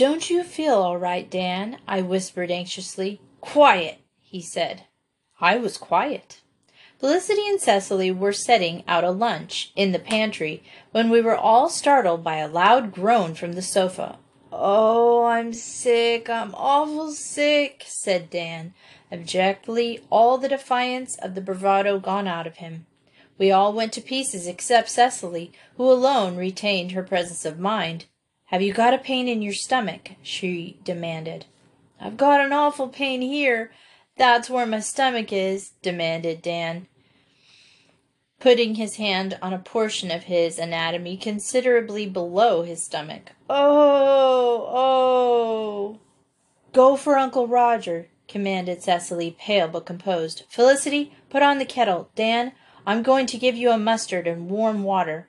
Don't 0.00 0.30
you 0.30 0.44
feel 0.44 0.76
all 0.76 0.96
right, 0.96 1.30
Dan? 1.30 1.76
I 1.86 2.00
whispered 2.00 2.50
anxiously. 2.50 3.20
Quiet, 3.42 3.98
he 4.22 4.40
said. 4.40 4.84
I 5.42 5.58
was 5.58 5.76
quiet. 5.76 6.40
Felicity 6.98 7.46
and 7.46 7.60
Cecily 7.60 8.10
were 8.10 8.32
setting 8.32 8.82
out 8.88 9.04
a 9.04 9.10
lunch 9.10 9.72
in 9.76 9.92
the 9.92 9.98
pantry 9.98 10.62
when 10.90 11.10
we 11.10 11.20
were 11.20 11.36
all 11.36 11.68
startled 11.68 12.24
by 12.24 12.36
a 12.36 12.48
loud 12.48 12.92
groan 12.92 13.34
from 13.34 13.52
the 13.52 13.60
sofa. 13.60 14.16
Oh, 14.50 15.26
I'm 15.26 15.52
sick, 15.52 16.30
I'm 16.30 16.54
awful 16.54 17.12
sick, 17.12 17.84
said 17.86 18.30
Dan, 18.30 18.72
abjectly, 19.12 20.00
all 20.08 20.38
the 20.38 20.48
defiance 20.48 21.18
of 21.18 21.34
the 21.34 21.42
bravado 21.42 21.98
gone 21.98 22.26
out 22.26 22.46
of 22.46 22.56
him. 22.56 22.86
We 23.36 23.52
all 23.52 23.74
went 23.74 23.92
to 23.92 24.00
pieces 24.00 24.46
except 24.46 24.88
Cecily, 24.88 25.52
who 25.76 25.92
alone 25.92 26.36
retained 26.36 26.92
her 26.92 27.02
presence 27.02 27.44
of 27.44 27.58
mind. 27.58 28.06
Have 28.50 28.62
you 28.62 28.72
got 28.72 28.94
a 28.94 28.98
pain 28.98 29.28
in 29.28 29.42
your 29.42 29.52
stomach? 29.52 30.10
she 30.22 30.76
demanded. 30.82 31.46
I've 32.00 32.16
got 32.16 32.40
an 32.40 32.52
awful 32.52 32.88
pain 32.88 33.22
here. 33.22 33.70
That's 34.16 34.50
where 34.50 34.66
my 34.66 34.80
stomach 34.80 35.32
is, 35.32 35.74
demanded 35.82 36.42
Dan, 36.42 36.88
putting 38.40 38.74
his 38.74 38.96
hand 38.96 39.38
on 39.40 39.52
a 39.52 39.60
portion 39.60 40.10
of 40.10 40.24
his 40.24 40.58
anatomy 40.58 41.16
considerably 41.16 42.06
below 42.06 42.64
his 42.64 42.82
stomach. 42.82 43.30
Oh, 43.48 44.66
oh. 44.68 46.00
Go 46.72 46.96
for 46.96 47.16
Uncle 47.16 47.46
Roger, 47.46 48.08
commanded 48.26 48.82
Cecily, 48.82 49.36
pale 49.38 49.68
but 49.68 49.86
composed. 49.86 50.42
Felicity, 50.48 51.14
put 51.28 51.44
on 51.44 51.58
the 51.58 51.64
kettle. 51.64 52.10
Dan, 52.16 52.50
I'm 52.84 53.04
going 53.04 53.26
to 53.26 53.38
give 53.38 53.54
you 53.54 53.70
a 53.70 53.78
mustard 53.78 54.26
and 54.26 54.50
warm 54.50 54.82
water. 54.82 55.28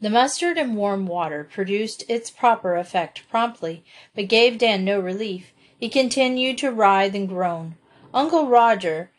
The 0.00 0.10
mustard 0.10 0.58
and 0.58 0.76
warm 0.76 1.06
water 1.06 1.42
produced 1.42 2.04
its 2.08 2.30
proper 2.30 2.76
effect 2.76 3.28
promptly, 3.28 3.84
but 4.14 4.28
gave 4.28 4.58
Dan 4.58 4.84
no 4.84 5.00
relief. 5.00 5.52
He 5.78 5.88
continued 5.88 6.58
to 6.58 6.70
writhe 6.70 7.14
and 7.14 7.28
groan. 7.28 7.76
Uncle 8.14 8.46
Roger, 8.46 9.10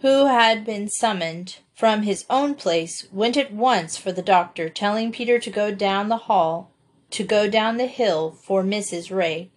who 0.00 0.26
had 0.26 0.66
been 0.66 0.88
summoned 0.88 1.58
from 1.74 2.02
his 2.02 2.26
own 2.28 2.54
place, 2.54 3.06
went 3.10 3.36
at 3.36 3.52
once 3.52 3.96
for 3.96 4.12
the 4.12 4.22
doctor, 4.22 4.68
telling 4.68 5.12
Peter 5.12 5.38
to 5.38 5.50
go 5.50 5.72
down 5.72 6.08
the 6.08 6.28
hall, 6.28 6.72
to 7.10 7.24
go 7.24 7.48
down 7.48 7.78
the 7.78 7.86
hill 7.86 8.30
for 8.30 8.62
Mrs. 8.62 9.14
Ray. 9.14 9.50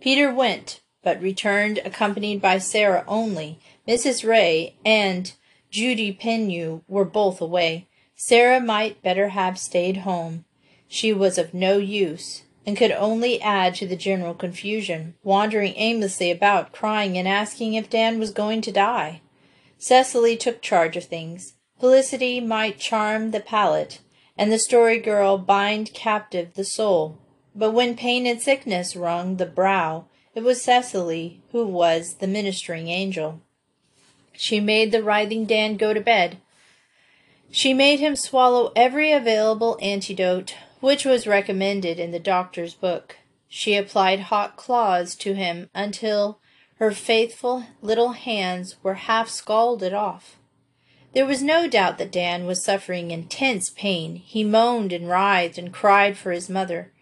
Peter 0.00 0.32
went, 0.32 0.80
but 1.02 1.20
returned 1.20 1.78
accompanied 1.84 2.40
by 2.40 2.58
Sara 2.58 3.04
only. 3.06 3.58
Mrs. 3.86 4.26
Ray 4.26 4.76
and 4.84 5.32
Judy 5.70 6.12
Pineau 6.12 6.82
were 6.88 7.04
both 7.04 7.40
away. 7.40 7.88
Sara 8.26 8.58
might 8.58 9.02
better 9.02 9.28
have 9.28 9.58
stayed 9.58 9.98
home. 9.98 10.46
She 10.88 11.12
was 11.12 11.36
of 11.36 11.52
no 11.52 11.76
use, 11.76 12.44
and 12.64 12.74
could 12.74 12.90
only 12.90 13.38
add 13.42 13.74
to 13.74 13.86
the 13.86 13.96
general 13.96 14.32
confusion, 14.32 15.14
wandering 15.22 15.74
aimlessly 15.76 16.30
about, 16.30 16.72
crying 16.72 17.18
and 17.18 17.28
asking 17.28 17.74
if 17.74 17.90
Dan 17.90 18.18
was 18.18 18.30
going 18.30 18.62
to 18.62 18.72
die. 18.72 19.20
Cecily 19.76 20.38
took 20.38 20.62
charge 20.62 20.96
of 20.96 21.04
things. 21.04 21.52
Felicity 21.78 22.40
might 22.40 22.78
charm 22.78 23.30
the 23.30 23.40
palate, 23.40 24.00
and 24.38 24.50
the 24.50 24.58
story 24.58 24.98
girl 24.98 25.36
bind 25.36 25.92
captive 25.92 26.54
the 26.54 26.64
soul. 26.64 27.18
But 27.54 27.72
when 27.72 27.94
pain 27.94 28.26
and 28.26 28.40
sickness 28.40 28.96
wrung 28.96 29.36
the 29.36 29.44
brow, 29.44 30.06
it 30.34 30.42
was 30.42 30.62
Cecily 30.62 31.42
who 31.52 31.66
was 31.66 32.14
the 32.14 32.26
ministering 32.26 32.88
angel. 32.88 33.42
She 34.32 34.60
made 34.60 34.92
the 34.92 35.02
writhing 35.02 35.44
Dan 35.44 35.76
go 35.76 35.92
to 35.92 36.00
bed, 36.00 36.38
she 37.54 37.72
made 37.72 38.00
him 38.00 38.16
swallow 38.16 38.72
every 38.74 39.12
available 39.12 39.78
antidote 39.80 40.56
which 40.80 41.04
was 41.04 41.24
recommended 41.24 42.00
in 42.00 42.10
the 42.10 42.18
doctor's 42.18 42.74
book. 42.74 43.16
She 43.48 43.76
applied 43.76 44.22
hot 44.22 44.56
cloths 44.56 45.14
to 45.18 45.34
him 45.34 45.70
until 45.72 46.40
her 46.80 46.90
faithful 46.90 47.64
little 47.80 48.14
hands 48.14 48.74
were 48.82 48.94
half 48.94 49.28
scalded 49.28 49.94
off. 49.94 50.36
There 51.12 51.24
was 51.24 51.44
no 51.44 51.68
doubt 51.68 51.96
that 51.98 52.10
Dan 52.10 52.44
was 52.44 52.64
suffering 52.64 53.12
intense 53.12 53.70
pain. 53.70 54.16
He 54.16 54.42
moaned 54.42 54.92
and 54.92 55.08
writhed 55.08 55.56
and 55.56 55.72
cried 55.72 56.18
for 56.18 56.32
his 56.32 56.50
mother. 56.50 56.92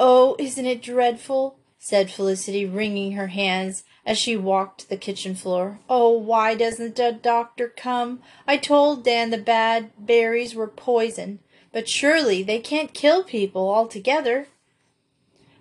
Oh, 0.00 0.36
isn't 0.38 0.64
it 0.64 0.80
dreadful? 0.80 1.58
said 1.78 2.10
Felicity, 2.10 2.64
wringing 2.64 3.12
her 3.12 3.26
hands 3.26 3.84
as 4.04 4.18
she 4.18 4.36
walked 4.36 4.88
the 4.88 4.96
kitchen 4.96 5.34
floor. 5.34 5.78
Oh, 5.88 6.10
why 6.10 6.54
doesn't 6.54 6.96
the 6.96 7.12
doctor 7.12 7.68
come? 7.68 8.20
I 8.46 8.56
told 8.56 9.04
Dan 9.04 9.30
the 9.30 9.38
bad 9.38 9.90
berries 9.98 10.54
were 10.54 10.68
poison, 10.68 11.38
but 11.72 11.88
surely 11.88 12.42
they 12.42 12.58
can't 12.58 12.94
kill 12.94 13.22
people 13.22 13.72
altogether. 13.72 14.48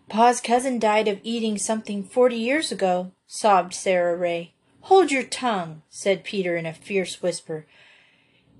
Pa's 0.10 0.42
cousin 0.42 0.80
died 0.80 1.08
of 1.08 1.20
eating 1.24 1.58
something 1.58 2.04
forty 2.04 2.36
years 2.36 2.72
ago, 2.72 3.12
sobbed 3.28 3.74
Sara 3.74 4.16
Ray. 4.18 4.54
Hold 4.82 5.12
your 5.12 5.24
tongue, 5.24 5.84
said 5.90 6.24
Peter 6.24 6.58
in 6.58 6.66
a 6.66 6.74
fierce 6.74 7.22
whisper. 7.22 7.66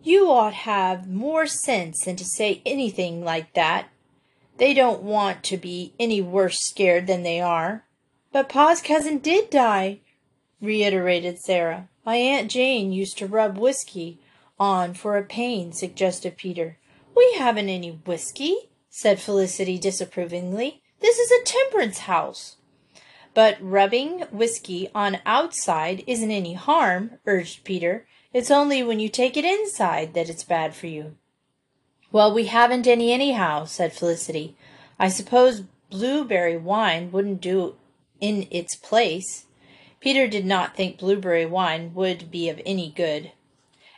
You 0.04 0.32
ought 0.32 0.54
have 0.54 1.10
more 1.10 1.46
sense 1.46 2.06
than 2.06 2.16
to 2.16 2.24
say 2.24 2.62
anything 2.66 3.24
like 3.24 3.54
that. 3.54 3.90
They 4.58 4.74
don't 4.74 5.02
want 5.02 5.44
to 5.46 5.58
be 5.58 5.94
any 6.00 6.22
worse 6.22 6.60
scared 6.60 7.08
than 7.08 7.24
they 7.24 7.42
are. 7.42 7.84
But 8.32 8.50
Pa's 8.50 8.82
cousin 8.82 9.18
did 9.18 9.50
die, 9.50 10.00
reiterated 10.62 11.40
Sara. 11.40 11.90
My 12.06 12.16
Aunt 12.16 12.50
Jane 12.50 12.92
used 12.92 13.18
to 13.18 13.28
rub 13.28 13.58
whiskey 13.58 14.20
on 14.60 14.94
for 14.94 15.18
a 15.18 15.24
pain, 15.24 15.74
suggested 15.74 16.38
Peter. 16.38 16.78
We 17.16 17.34
haven't 17.38 17.70
any 17.70 17.92
whiskey, 17.92 18.70
said 18.90 19.20
Felicity 19.20 19.78
disapprovingly. 19.78 20.82
This 21.00 21.18
is 21.18 21.32
a 21.32 21.44
temperance 21.44 22.00
house. 22.00 22.58
But 23.34 23.58
rubbing 23.62 24.22
whiskey 24.32 24.90
on 24.94 25.20
outside 25.26 26.04
isn't 26.08 26.32
any 26.32 26.54
harm, 26.54 27.18
urged 27.26 27.64
Peter. 27.64 28.06
It's 28.34 28.52
only 28.52 28.82
when 28.84 29.00
you 29.00 29.10
take 29.10 29.36
it 29.36 29.46
inside 29.46 30.14
that 30.14 30.30
it's 30.30 30.44
bad 30.44 30.76
for 30.76 30.88
you. 30.88 31.16
Well, 32.12 32.34
we 32.34 32.46
haven't 32.46 32.88
any 32.88 33.12
anyhow, 33.12 33.66
said 33.66 33.94
Felicity. 33.94 34.56
I 35.00 35.10
suppose 35.10 35.64
blueberry 35.90 36.58
wine 36.58 37.12
wouldn't 37.12 37.42
do 37.42 37.76
in 38.22 38.48
its 38.52 38.76
place. 38.76 39.46
Peter 40.00 40.28
did 40.28 40.46
not 40.46 40.76
think 40.76 40.98
blueberry 40.98 41.46
wine 41.46 41.94
would 41.94 42.32
be 42.32 42.48
of 42.48 42.62
any 42.66 42.90
good. 42.90 43.32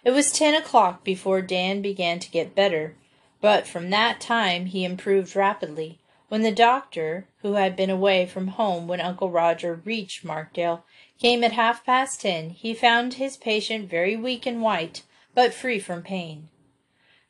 It 0.03 0.11
was 0.11 0.31
ten 0.31 0.55
o'clock 0.55 1.03
before 1.03 1.41
Dan 1.41 1.81
began 1.81 2.19
to 2.19 2.31
get 2.31 2.55
better, 2.55 2.95
but 3.41 3.67
from 3.67 3.89
that 3.89 4.19
time 4.19 4.65
he 4.65 4.83
improved 4.83 5.35
rapidly. 5.35 5.99
When 6.29 6.41
the 6.41 6.51
doctor, 6.51 7.27
who 7.41 7.53
had 7.53 7.75
been 7.75 7.89
away 7.89 8.25
from 8.25 8.47
home 8.47 8.87
when 8.87 8.99
Uncle 8.99 9.29
Roger 9.29 9.81
reached 9.85 10.25
Markdale, 10.25 10.83
came 11.19 11.43
at 11.43 11.51
half 11.51 11.85
past 11.85 12.21
ten, 12.21 12.49
he 12.49 12.73
found 12.73 13.13
his 13.13 13.37
patient 13.37 13.89
very 13.89 14.15
weak 14.15 14.45
and 14.45 14.61
white, 14.61 15.03
but 15.35 15.53
free 15.53 15.79
from 15.79 16.01
pain. 16.01 16.49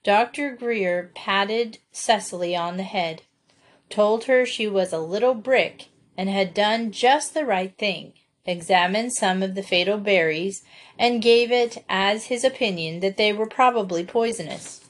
Dr. 0.04 0.56
Grier 0.56 1.12
patted 1.16 1.80
Cecily 1.92 2.56
on 2.56 2.78
the 2.78 2.84
head, 2.84 3.24
told 3.90 4.26
her 4.26 4.46
she 4.46 4.68
was 4.68 4.92
a 4.92 5.00
little 5.00 5.34
brick 5.34 5.90
and 6.18 6.30
had 6.30 6.54
done 6.54 6.92
just 6.92 7.34
the 7.34 7.46
right 7.46 7.78
thing, 7.78 8.14
examined 8.46 9.14
some 9.14 9.42
of 9.42 9.56
the 9.56 9.64
fatal 9.64 9.98
berries, 9.98 10.64
and 10.98 11.22
gave 11.22 11.52
it 11.52 11.84
as 11.90 12.26
his 12.26 12.44
opinion 12.44 13.00
that 13.00 13.18
they 13.18 13.34
were 13.34 13.48
probably 13.48 14.04
poisonous, 14.04 14.90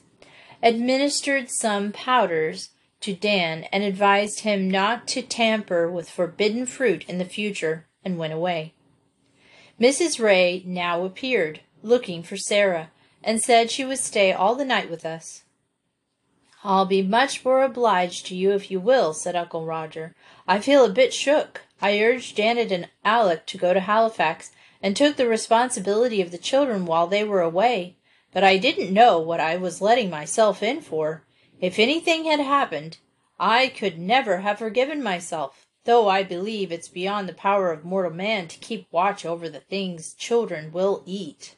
administered 0.62 1.50
some 1.50 1.92
powders 1.92 2.70
to 3.00 3.14
Dan 3.14 3.64
and 3.64 3.84
advised 3.84 4.40
him 4.40 4.70
not 4.70 5.06
to 5.08 5.22
tamper 5.22 5.90
with 5.90 6.08
forbidden 6.08 6.66
fruit 6.66 7.04
in 7.08 7.18
the 7.18 7.24
future, 7.24 7.86
and 8.04 8.18
went 8.18 8.32
away. 8.32 8.72
Mrs. 9.80 10.22
Ray 10.22 10.62
now 10.66 11.04
appeared, 11.04 11.60
looking 11.82 12.22
for 12.22 12.36
Sara, 12.36 12.90
and 13.22 13.42
said 13.42 13.70
she 13.70 13.84
would 13.84 13.98
stay 13.98 14.32
all 14.32 14.54
the 14.54 14.64
night 14.64 14.90
with 14.90 15.04
us. 15.04 15.44
I'll 16.62 16.86
be 16.86 17.02
much 17.02 17.44
more 17.44 17.62
obliged 17.62 18.26
to 18.26 18.34
you 18.34 18.52
if 18.52 18.70
you 18.70 18.80
will, 18.80 19.12
said 19.12 19.36
Uncle 19.36 19.66
Roger. 19.66 20.14
I 20.46 20.60
feel 20.60 20.84
a 20.84 20.90
bit 20.90 21.14
shook. 21.14 21.62
I 21.80 22.00
urged 22.00 22.36
Janet 22.36 22.70
and 22.70 22.88
Alec 23.04 23.46
to 23.46 23.58
go 23.58 23.72
to 23.72 23.80
Halifax, 23.80 24.50
and 24.82 24.94
took 24.94 25.16
the 25.16 25.26
responsibility 25.26 26.20
of 26.20 26.30
the 26.30 26.38
children 26.38 26.84
while 26.84 27.06
they 27.06 27.24
were 27.24 27.40
away, 27.40 27.96
but 28.32 28.44
I 28.44 28.58
didn't 28.58 28.92
know 28.92 29.18
what 29.18 29.40
I 29.40 29.56
was 29.56 29.80
letting 29.80 30.10
myself 30.10 30.62
in 30.62 30.82
for. 30.82 31.24
If 31.60 31.78
anything 31.78 32.26
had 32.26 32.40
happened, 32.40 32.98
I 33.40 33.68
could 33.68 33.98
never 33.98 34.40
have 34.40 34.58
forgiven 34.58 35.02
myself, 35.02 35.66
though 35.84 36.08
I 36.08 36.22
believe 36.22 36.70
it's 36.70 36.88
beyond 36.88 37.28
the 37.28 37.34
power 37.34 37.72
of 37.72 37.84
mortal 37.84 38.12
man 38.12 38.48
to 38.48 38.58
keep 38.58 38.86
watch 38.90 39.24
over 39.24 39.48
the 39.48 39.60
things 39.60 40.12
children 40.12 40.70
will 40.70 41.02
eat. 41.06 41.56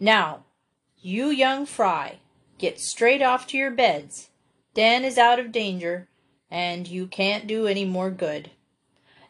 Now, 0.00 0.44
you 1.00 1.28
young 1.28 1.66
fry, 1.66 2.20
get 2.56 2.80
straight 2.80 3.20
off 3.20 3.46
to 3.48 3.58
your 3.58 3.70
beds. 3.70 4.30
Dan 4.72 5.04
is 5.04 5.18
out 5.18 5.38
of 5.38 5.52
danger, 5.52 6.08
and 6.50 6.88
you 6.88 7.06
can't 7.06 7.46
do 7.46 7.66
any 7.66 7.84
more 7.84 8.10
good. 8.10 8.50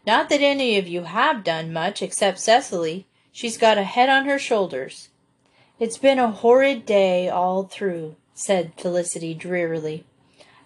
Not 0.07 0.29
that 0.29 0.41
any 0.41 0.79
of 0.79 0.89
you 0.89 1.03
have 1.03 1.45
done 1.45 1.73
much 1.73 2.03
except 2.03 2.39
Cecily. 2.39 3.07
She's 3.33 3.59
got 3.59 3.79
a 3.79 3.85
head 3.85 4.09
on 4.09 4.25
her 4.25 4.39
shoulders. 4.39 5.09
It's 5.79 5.99
been 5.99 6.19
a 6.19 6.31
horrid 6.31 6.87
day 6.87 7.29
all 7.29 7.65
through, 7.65 8.17
said 8.35 8.73
Felicity 8.77 9.35
drearily, 9.35 10.05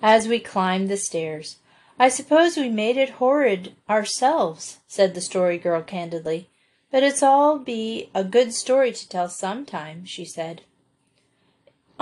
as 0.00 0.28
we 0.28 0.40
climbed 0.40 0.88
the 0.88 0.96
stairs. 0.96 1.56
I 1.98 2.08
suppose 2.08 2.56
we 2.56 2.68
made 2.68 2.96
it 2.96 3.10
horrid 3.10 3.74
ourselves, 3.88 4.78
said 4.86 5.14
the 5.14 5.20
Story 5.20 5.58
Girl 5.58 5.82
candidly. 5.82 6.48
But 6.90 7.02
it's 7.02 7.22
all 7.22 7.58
be 7.58 8.10
a 8.14 8.24
good 8.24 8.52
story 8.54 8.92
to 8.92 9.08
tell 9.08 9.28
sometime, 9.28 10.04
she 10.04 10.24
said. 10.24 10.62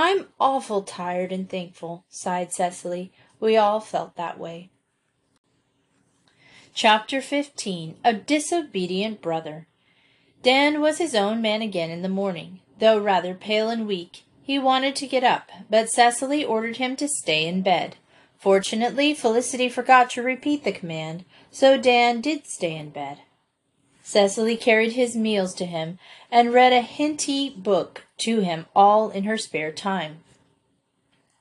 I'm 0.02 0.28
awful 0.40 0.80
tired 0.80 1.30
and 1.30 1.46
thankful, 1.46 2.06
sighed 2.08 2.54
Cecily. 2.54 3.12
We 3.38 3.58
all 3.58 3.80
felt 3.80 4.16
that 4.16 4.38
way. 4.38 4.70
Chapter 6.72 7.20
15 7.20 7.96
A 8.02 8.14
Disobedient 8.14 9.20
Brother 9.20 9.66
Dan 10.42 10.80
was 10.80 10.96
his 10.96 11.14
own 11.14 11.42
man 11.42 11.60
again 11.60 11.90
in 11.90 12.00
the 12.00 12.08
morning, 12.08 12.60
though 12.78 12.98
rather 12.98 13.34
pale 13.34 13.68
and 13.68 13.86
weak. 13.86 14.22
He 14.42 14.58
wanted 14.58 14.96
to 14.96 15.06
get 15.06 15.22
up, 15.22 15.50
but 15.68 15.90
Cecily 15.90 16.42
ordered 16.42 16.78
him 16.78 16.96
to 16.96 17.06
stay 17.06 17.46
in 17.46 17.60
bed. 17.60 17.96
Fortunately, 18.38 19.12
Felicity 19.12 19.68
forgot 19.68 20.08
to 20.10 20.22
repeat 20.22 20.64
the 20.64 20.72
command, 20.72 21.26
so 21.50 21.76
Dan 21.76 22.22
did 22.22 22.46
stay 22.46 22.74
in 22.74 22.88
bed. 22.88 23.18
Cecily 24.02 24.56
carried 24.56 24.92
his 24.92 25.14
meals 25.14 25.52
to 25.56 25.66
him 25.66 25.98
and 26.30 26.54
read 26.54 26.72
a 26.72 26.80
Henty 26.80 27.50
book 27.50 28.06
to 28.20 28.40
him 28.40 28.66
all 28.74 29.10
in 29.10 29.24
her 29.24 29.36
spare 29.36 29.72
time. 29.72 30.20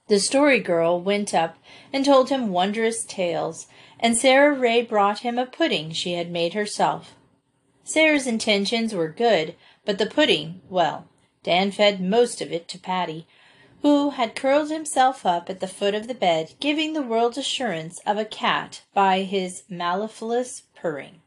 The 0.08 0.20
Story 0.20 0.60
Girl 0.60 1.00
went 1.00 1.34
up 1.34 1.58
and 1.94 2.04
told 2.04 2.30
him 2.30 2.50
wondrous 2.50 3.06
tales, 3.06 3.68
and 4.00 4.18
Sara 4.18 4.54
Ray 4.54 4.82
brought 4.82 5.20
him 5.20 5.38
a 5.38 5.46
pudding 5.46 5.92
she 5.92 6.13
had 6.13 6.32
made 6.32 6.54
herself. 6.54 7.13
Sara's 7.84 8.26
intentions 8.26 8.94
were 8.94 9.10
good, 9.10 9.56
but 9.86 9.98
the 9.98 10.06
pudding, 10.06 10.62
well, 10.70 11.08
Dan 11.44 11.72
fed 11.72 12.02
most 12.02 12.42
of 12.42 12.52
it 12.52 12.68
to 12.70 12.80
Paddy, 12.80 13.28
who 13.82 14.12
had 14.12 14.36
curled 14.36 14.70
himself 14.70 15.26
up 15.26 15.50
at 15.50 15.60
the 15.60 15.68
foot 15.68 15.96
of 15.96 16.08
the 16.08 16.13
bed, 16.13 16.54
giving 16.60 16.94
the 16.94 17.02
world 17.02 17.38
assurance 17.38 18.00
of 18.06 18.18
a 18.18 18.26
cat 18.26 18.82
by 18.94 19.22
his 19.22 19.63
mellifluous 19.70 20.63
purring. 20.76 21.22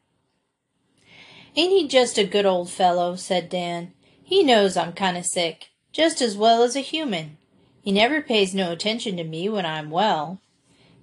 Ain't 1.55 1.73
he 1.73 1.89
just 1.89 2.19
a 2.19 2.25
good 2.25 2.47
old 2.47 2.71
fellow? 2.71 3.17
said 3.17 3.49
Dan. 3.49 3.93
He 4.25 4.43
knows 4.43 4.77
I'm 4.77 4.93
kind 4.93 5.17
of 5.17 5.27
sick, 5.27 5.71
just 5.93 6.23
as 6.23 6.37
well 6.37 6.63
as 6.63 6.77
a 6.77 6.81
human. 6.81 7.37
He 7.83 7.93
never 7.93 8.23
pays 8.23 8.55
no 8.55 8.73
attention 8.73 9.17
to 9.17 9.25
me 9.25 9.49
when 9.49 9.67
I'm 9.67 9.91
well. 9.91 10.41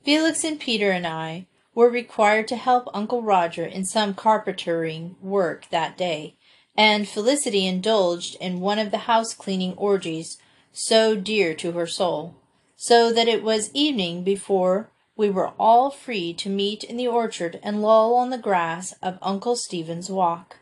Felix 0.04 0.44
and 0.44 0.60
Peter 0.60 0.92
and 0.92 1.06
I 1.06 1.46
were 1.76 1.90
required 1.90 2.48
to 2.48 2.56
help 2.56 2.90
Uncle 2.94 3.22
Roger 3.22 3.66
in 3.66 3.86
some 3.86 4.14
carpentering 4.14 5.16
work 5.22 5.68
that 5.70 5.98
day, 5.98 6.36
and 6.76 7.08
Felicity 7.08 7.68
indulged 7.68 8.36
in 8.42 8.62
one 8.62 8.80
of 8.80 8.92
the 8.92 9.00
house 9.00 9.34
cleaning 9.34 9.74
orgies 9.74 10.38
so 10.72 11.16
dear 11.16 11.54
to 11.56 11.74
her 11.74 11.88
soul, 11.88 12.36
so 12.76 13.12
that 13.12 13.28
it 13.28 13.44
was 13.44 13.72
evening 13.74 14.24
before 14.24 14.90
we 15.18 15.30
were 15.30 15.52
all 15.60 15.92
free 15.92 16.34
to 16.34 16.50
meet 16.50 16.84
in 16.86 16.96
the 16.96 17.08
orchard 17.08 17.60
and 17.62 17.82
loll 17.82 18.16
on 18.16 18.30
the 18.30 18.38
grass 18.38 18.94
of 19.02 19.20
Uncle 19.22 19.58
Stephen's 19.58 20.10
Walk. 20.10 20.59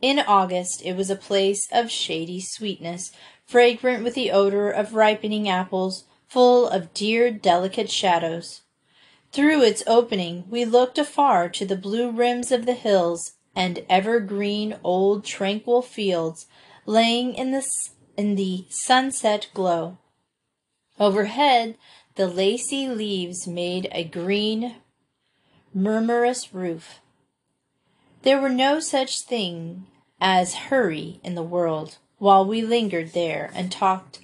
In 0.00 0.20
August 0.20 0.82
it 0.84 0.94
was 0.94 1.10
a 1.10 1.16
place 1.16 1.68
of 1.72 1.90
shady 1.90 2.40
sweetness, 2.40 3.10
fragrant 3.44 4.04
with 4.04 4.14
the 4.14 4.30
odor 4.30 4.70
of 4.70 4.94
ripening 4.94 5.48
apples, 5.48 6.04
full 6.28 6.68
of 6.68 6.94
dear 6.94 7.32
delicate 7.32 7.90
shadows. 7.90 8.62
Through 9.32 9.62
its 9.62 9.82
opening 9.86 10.44
we 10.48 10.64
looked 10.64 10.98
afar 10.98 11.48
to 11.50 11.66
the 11.66 11.76
blue 11.76 12.10
rims 12.10 12.52
of 12.52 12.64
the 12.64 12.74
hills 12.74 13.32
and 13.56 13.84
evergreen 13.88 14.78
old 14.84 15.24
tranquil 15.24 15.82
fields 15.82 16.46
laying 16.86 17.34
in 17.34 17.50
the, 17.50 17.68
in 18.16 18.36
the 18.36 18.66
sunset 18.70 19.48
glow. 19.52 19.98
Overhead 21.00 21.76
the 22.14 22.28
lacy 22.28 22.88
leaves 22.88 23.46
made 23.46 23.88
a 23.90 24.04
green, 24.04 24.76
murmurous 25.74 26.54
roof. 26.54 27.00
There 28.22 28.40
were 28.40 28.48
no 28.48 28.80
such 28.80 29.20
thing 29.20 29.86
as 30.20 30.54
hurry 30.54 31.20
in 31.22 31.34
the 31.34 31.42
world 31.42 31.98
while 32.18 32.44
we 32.44 32.62
lingered 32.62 33.12
there 33.12 33.52
and 33.54 33.70
talked 33.70 34.20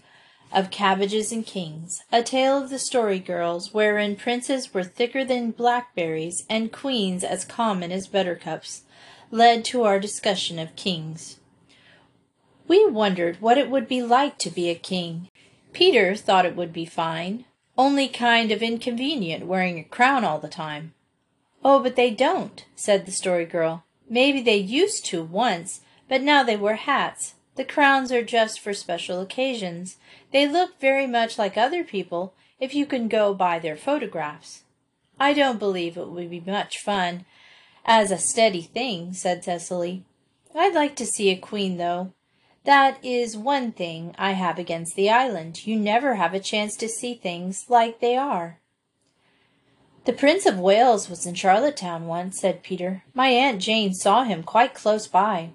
of 0.52 0.70
cabbages 0.70 1.32
and 1.32 1.46
kings, 1.46 2.02
a 2.12 2.22
tale 2.22 2.58
of 2.62 2.70
the 2.70 2.78
story 2.78 3.18
girls, 3.18 3.72
wherein 3.72 4.16
princes 4.16 4.72
were 4.72 4.84
thicker 4.84 5.24
than 5.24 5.50
blackberries 5.50 6.44
and 6.48 6.72
queens 6.72 7.24
as 7.24 7.44
common 7.44 7.90
as 7.90 8.06
buttercups, 8.06 8.82
led 9.30 9.64
to 9.64 9.82
our 9.82 9.98
discussion 9.98 10.58
of 10.58 10.76
kings. 10.76 11.38
We 12.66 12.86
wondered 12.86 13.40
what 13.40 13.58
it 13.58 13.68
would 13.68 13.88
be 13.88 14.02
like 14.02 14.38
to 14.38 14.50
be 14.50 14.70
a 14.70 14.74
king. 14.74 15.28
Peter 15.72 16.14
thought 16.14 16.46
it 16.46 16.56
would 16.56 16.72
be 16.72 16.86
fine, 16.86 17.44
only 17.76 18.08
kind 18.08 18.52
of 18.52 18.62
inconvenient 18.62 19.46
wearing 19.46 19.78
a 19.78 19.84
crown 19.84 20.24
all 20.24 20.38
the 20.38 20.48
time. 20.48 20.94
Oh, 21.64 21.82
but 21.82 21.96
they 21.96 22.10
don't, 22.10 22.64
said 22.76 23.06
the 23.06 23.12
Story 23.12 23.46
Girl. 23.46 23.84
Maybe 24.08 24.42
they 24.42 24.56
used 24.56 25.06
to 25.06 25.22
once, 25.22 25.80
but 26.08 26.22
now 26.22 26.42
they 26.42 26.56
wear 26.56 26.76
hats. 26.76 27.34
The 27.56 27.64
crowns 27.64 28.12
are 28.12 28.22
just 28.22 28.60
for 28.60 28.74
special 28.74 29.20
occasions. 29.20 29.96
They 30.30 30.46
look 30.46 30.78
very 30.78 31.06
much 31.06 31.38
like 31.38 31.56
other 31.56 31.82
people 31.82 32.34
if 32.60 32.74
you 32.74 32.84
can 32.84 33.08
go 33.08 33.32
by 33.32 33.58
their 33.58 33.76
photographs. 33.76 34.64
I 35.18 35.32
don't 35.32 35.58
believe 35.58 35.96
it 35.96 36.08
would 36.08 36.30
be 36.30 36.40
much 36.40 36.78
fun 36.78 37.24
as 37.86 38.10
a 38.10 38.18
steady 38.18 38.62
thing, 38.62 39.12
said 39.12 39.44
Cecily. 39.44 40.04
I'd 40.54 40.74
like 40.74 40.96
to 40.96 41.06
see 41.06 41.30
a 41.30 41.36
queen, 41.36 41.78
though. 41.78 42.12
That 42.64 43.02
is 43.04 43.36
one 43.36 43.72
thing 43.72 44.14
I 44.18 44.32
have 44.32 44.58
against 44.58 44.96
the 44.96 45.10
island. 45.10 45.66
You 45.66 45.76
never 45.76 46.14
have 46.14 46.34
a 46.34 46.40
chance 46.40 46.76
to 46.76 46.88
see 46.88 47.14
things 47.14 47.66
like 47.68 48.00
they 48.00 48.16
are. 48.16 48.58
The 50.04 50.12
Prince 50.12 50.44
of 50.44 50.58
Wales 50.58 51.08
was 51.08 51.24
in 51.24 51.34
Charlottetown 51.34 52.06
once, 52.06 52.38
said 52.38 52.62
Peter. 52.62 53.04
My 53.14 53.28
Aunt 53.28 53.62
Jane 53.62 53.94
saw 53.94 54.24
him 54.24 54.42
quite 54.42 54.74
close 54.74 55.06
by. 55.06 55.50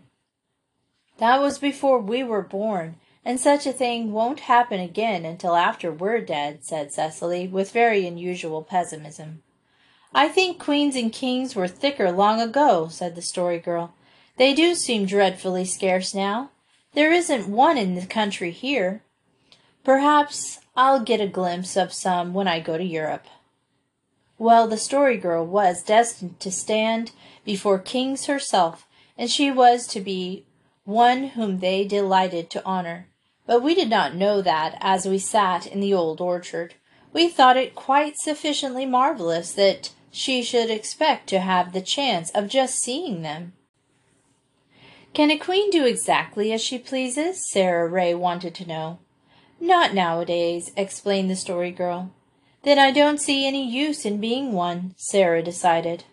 That 1.18 1.40
was 1.40 1.60
before 1.60 2.00
we 2.00 2.24
were 2.24 2.42
born, 2.42 2.96
and 3.24 3.40
such 3.40 3.68
a 3.68 3.74
thing 3.74 4.12
won't 4.12 4.42
happen 4.42 4.80
again 4.80 5.24
until 5.24 5.56
after 5.56 5.92
we're 5.92 6.22
dead, 6.22 6.66
said 6.66 6.92
Cecily, 6.92 7.48
with 7.48 7.72
very 7.72 8.08
unusual 8.08 8.64
pessimism. 8.64 9.44
I 10.16 10.28
think 10.28 10.58
queens 10.58 10.96
and 10.96 11.14
kings 11.14 11.56
were 11.56 11.68
thicker 11.68 12.12
long 12.12 12.42
ago, 12.42 12.88
said 12.88 13.14
the 13.14 13.22
Story 13.22 13.60
Girl. 13.60 13.94
They 14.38 14.56
do 14.56 14.74
seem 14.74 15.06
dreadfully 15.06 15.66
scarce 15.66 16.16
now. 16.16 16.50
There 16.94 17.14
isn't 17.14 17.48
one 17.48 17.78
in 17.78 17.94
the 17.94 18.08
country 18.08 18.50
here. 18.50 19.04
Perhaps 19.84 20.60
I'll 20.76 21.02
get 21.02 21.22
a 21.22 21.28
glimpse 21.28 21.78
of 21.78 21.94
some 21.94 22.34
when 22.34 22.48
I 22.48 22.60
go 22.60 22.80
to 22.80 22.84
Europe. 22.84 23.28
Well, 24.40 24.70
the 24.70 24.78
Story 24.78 25.18
Girl 25.18 25.46
was 25.46 25.84
destined 25.84 26.40
to 26.40 26.50
stand 26.50 27.12
before 27.44 27.78
kings 27.78 28.28
herself, 28.28 28.88
and 29.18 29.30
she 29.30 29.52
was 29.52 29.86
to 29.88 30.00
be 30.00 30.46
one 30.86 31.30
whom 31.30 31.60
they 31.60 31.84
delighted 31.84 32.50
to 32.52 32.66
honor. 32.66 33.10
But 33.46 33.62
we 33.62 33.76
did 33.76 33.90
not 33.90 34.16
know 34.16 34.42
that 34.42 34.78
as 34.80 35.06
we 35.06 35.20
sat 35.20 35.68
in 35.68 35.82
the 35.82 35.94
old 35.94 36.22
orchard. 36.22 36.76
We 37.12 37.28
thought 37.28 37.58
it 37.58 37.76
quite 37.76 38.18
sufficiently 38.18 38.86
marvelous 38.86 39.52
that 39.54 39.92
she 40.10 40.42
should 40.42 40.70
expect 40.70 41.28
to 41.30 41.42
have 41.42 41.74
the 41.74 41.82
chance 41.82 42.30
of 42.30 42.48
just 42.48 42.80
seeing 42.80 43.24
them. 43.24 43.52
Can 45.14 45.32
a 45.32 45.38
queen 45.38 45.70
do 45.70 45.86
exactly 45.86 46.54
as 46.54 46.62
she 46.62 46.80
pleases? 46.80 47.46
Sara 47.52 47.90
Ray 47.90 48.16
wanted 48.16 48.56
to 48.56 48.68
know. 48.68 49.00
Not 49.60 49.94
nowadays, 49.94 50.72
explained 50.78 51.30
the 51.30 51.36
Story 51.36 51.72
Girl. 51.72 52.14
Then 52.64 52.78
I 52.78 52.92
don't 52.92 53.22
see 53.22 53.48
any 53.48 53.68
use 53.68 54.06
in 54.06 54.20
being 54.20 54.52
one, 54.52 54.94
Sara 54.98 55.42
decided. 55.42 56.04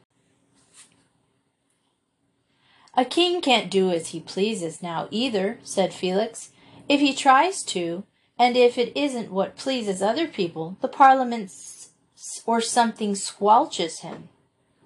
A 2.97 3.05
king 3.05 3.41
can't 3.41 3.71
do 3.71 3.91
as 3.91 4.09
he 4.09 4.21
pleases 4.21 4.83
now 4.83 5.09
either, 5.11 5.59
said 5.63 5.93
Felix. 5.93 6.51
If 6.89 7.01
he 7.01 7.15
tries 7.15 7.63
to, 7.65 8.05
and 8.39 8.57
if 8.57 8.79
it 8.79 8.97
isn't 8.97 9.33
what 9.33 9.57
pleases 9.57 10.01
other 10.01 10.29
people, 10.29 10.77
the 10.81 10.89
Parliament 10.89 11.53
or 12.47 12.61
something 12.61 13.15
squelches 13.15 14.01
him. 14.01 14.29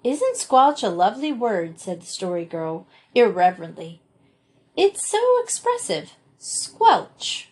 Isn't 0.03 0.37
squelch 0.37 0.83
a 0.83 0.89
lovely 0.89 1.31
word? 1.31 1.79
said 1.79 2.01
the 2.01 2.07
Story 2.07 2.43
Girl 2.43 2.87
irreverently. 3.13 4.01
It's 4.75 5.07
so 5.07 5.19
expressive. 5.43 6.13
Squelch. 6.39 7.50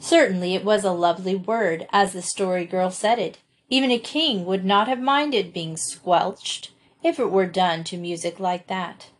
Certainly 0.00 0.54
it 0.54 0.64
was 0.64 0.82
a 0.82 0.92
lovely 0.92 1.36
word, 1.36 1.86
as 1.92 2.12
the 2.12 2.22
Story 2.22 2.64
Girl 2.64 2.90
said 2.90 3.18
it. 3.18 3.38
Even 3.68 3.90
a 3.90 3.98
king 3.98 4.46
would 4.46 4.64
not 4.64 4.88
have 4.88 4.98
minded 4.98 5.52
being 5.52 5.76
squelched 5.76 6.72
if 7.02 7.20
it 7.20 7.30
were 7.30 7.46
done 7.46 7.84
to 7.84 7.96
music 7.96 8.40
like 8.40 8.66
that. 8.66 9.10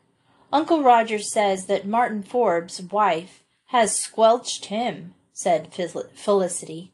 Uncle 0.52 0.82
Roger 0.82 1.18
says 1.18 1.66
that 1.66 1.86
Martin 1.86 2.22
Forbes' 2.22 2.80
wife 2.80 3.44
has 3.66 3.94
squelched 3.94 4.66
him, 4.66 5.14
said 5.32 5.72
Felicity. 5.72 6.90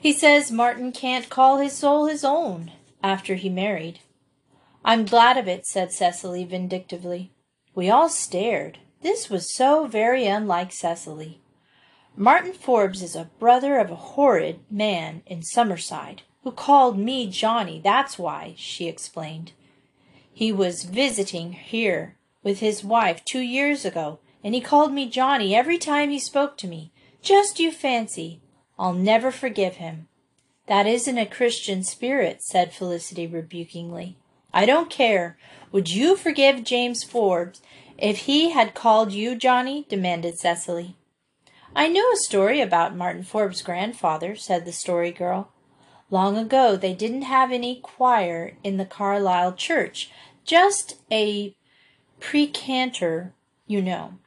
He 0.00 0.12
says 0.12 0.50
Martin 0.50 0.92
can't 0.92 1.30
call 1.30 1.58
his 1.58 1.72
soul 1.72 2.06
his 2.06 2.24
own 2.24 2.72
after 3.02 3.36
he 3.36 3.48
married. 3.48 4.00
I'm 4.84 5.04
glad 5.04 5.38
of 5.38 5.46
it, 5.46 5.66
said 5.66 5.92
Cecily 5.92 6.44
vindictively. 6.44 7.30
We 7.74 7.88
all 7.88 8.08
stared. 8.08 8.78
This 9.00 9.30
was 9.30 9.54
so 9.54 9.86
very 9.86 10.26
unlike 10.26 10.72
Cecily. 10.72 11.40
Martin 12.16 12.52
Forbes 12.52 13.02
is 13.02 13.16
a 13.16 13.30
brother 13.38 13.78
of 13.78 13.90
a 13.90 13.96
horrid 13.96 14.60
man 14.70 15.22
in 15.24 15.40
Summerside, 15.40 16.20
who 16.44 16.52
called 16.52 16.98
me 16.98 17.26
Johnny, 17.26 17.80
that's 17.82 18.18
why, 18.18 18.54
she 18.58 18.86
explained. 18.86 19.52
He 20.30 20.52
was 20.52 20.84
visiting 20.84 21.52
here 21.52 22.16
with 22.42 22.60
his 22.60 22.84
wife 22.84 23.24
two 23.24 23.40
years 23.40 23.86
ago, 23.86 24.18
and 24.44 24.54
he 24.54 24.60
called 24.60 24.92
me 24.92 25.08
Johnny 25.08 25.54
every 25.54 25.78
time 25.78 26.10
he 26.10 26.18
spoke 26.18 26.58
to 26.58 26.66
me. 26.66 26.92
Just 27.22 27.58
you 27.58 27.70
fancy. 27.70 28.42
I'll 28.78 28.92
never 28.92 29.30
forgive 29.30 29.76
him. 29.76 30.08
That 30.66 30.86
isn't 30.86 31.18
a 31.18 31.24
Christian 31.24 31.82
spirit, 31.82 32.42
said 32.42 32.74
Felicity 32.74 33.26
rebukingly. 33.26 34.16
I 34.52 34.66
don't 34.66 34.90
care. 34.90 35.38
Would 35.70 35.90
you 35.90 36.16
forgive 36.16 36.64
James 36.64 37.04
Forbes 37.04 37.62
if 37.96 38.18
he 38.18 38.50
had 38.50 38.74
called 38.74 39.12
you 39.12 39.34
Johnny? 39.34 39.86
demanded 39.88 40.38
Cecily. 40.38 40.96
I 41.74 41.88
know 41.88 42.12
a 42.12 42.16
story 42.16 42.60
about 42.60 42.96
Martin 42.96 43.22
Forbes' 43.22 43.62
grandfather, 43.62 44.36
said 44.36 44.64
the 44.64 44.72
Story 44.72 45.10
Girl. 45.10 45.50
Long 46.10 46.36
ago 46.36 46.76
they 46.76 46.92
didn't 46.92 47.22
have 47.22 47.50
any 47.50 47.80
choir 47.80 48.56
in 48.62 48.76
the 48.76 48.84
Carlisle 48.84 49.54
church, 49.54 50.10
just 50.44 50.96
a 51.10 51.56
precentor, 52.20 53.32
you 53.66 53.80
know. 53.80 54.18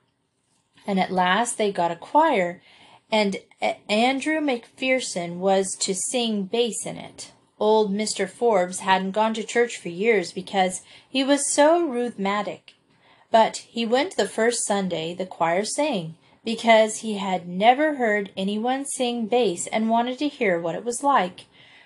And 0.87 0.99
at 0.99 1.11
last 1.11 1.57
they 1.57 1.71
got 1.71 1.91
a 1.91 1.95
choir, 1.95 2.61
and 3.11 3.37
Andrew 3.87 4.39
McPherson 4.39 5.37
was 5.37 5.75
to 5.81 5.93
sing 5.93 6.45
bass 6.45 6.85
in 6.85 6.97
it. 6.97 7.31
Old 7.59 7.93
Mr. 7.93 8.27
Forbes 8.27 8.79
hadn't 8.79 9.11
gone 9.11 9.35
to 9.35 9.43
church 9.43 9.77
for 9.77 9.89
years 9.89 10.31
because 10.31 10.81
he 11.07 11.23
was 11.23 11.53
so 11.53 11.87
rheumatic. 11.87 12.73
But 13.31 13.57
he 13.57 13.85
went 13.85 14.17
the 14.17 14.27
first 14.27 14.65
Sunday 14.65 15.13
the 15.13 15.25
choir 15.25 15.63
sang, 15.63 16.15
because 16.45 16.97
he 16.97 17.17
had 17.17 17.47
never 17.47 17.95
heard 17.95 18.31
anyone 18.37 18.85
sing 18.85 19.25
bass 19.25 19.67
and 19.67 19.89
wanted 19.89 20.19
to 20.19 20.27
hear 20.27 20.61
what 20.61 20.75
it 20.75 20.85
was 20.85 21.03
like. 21.03 21.45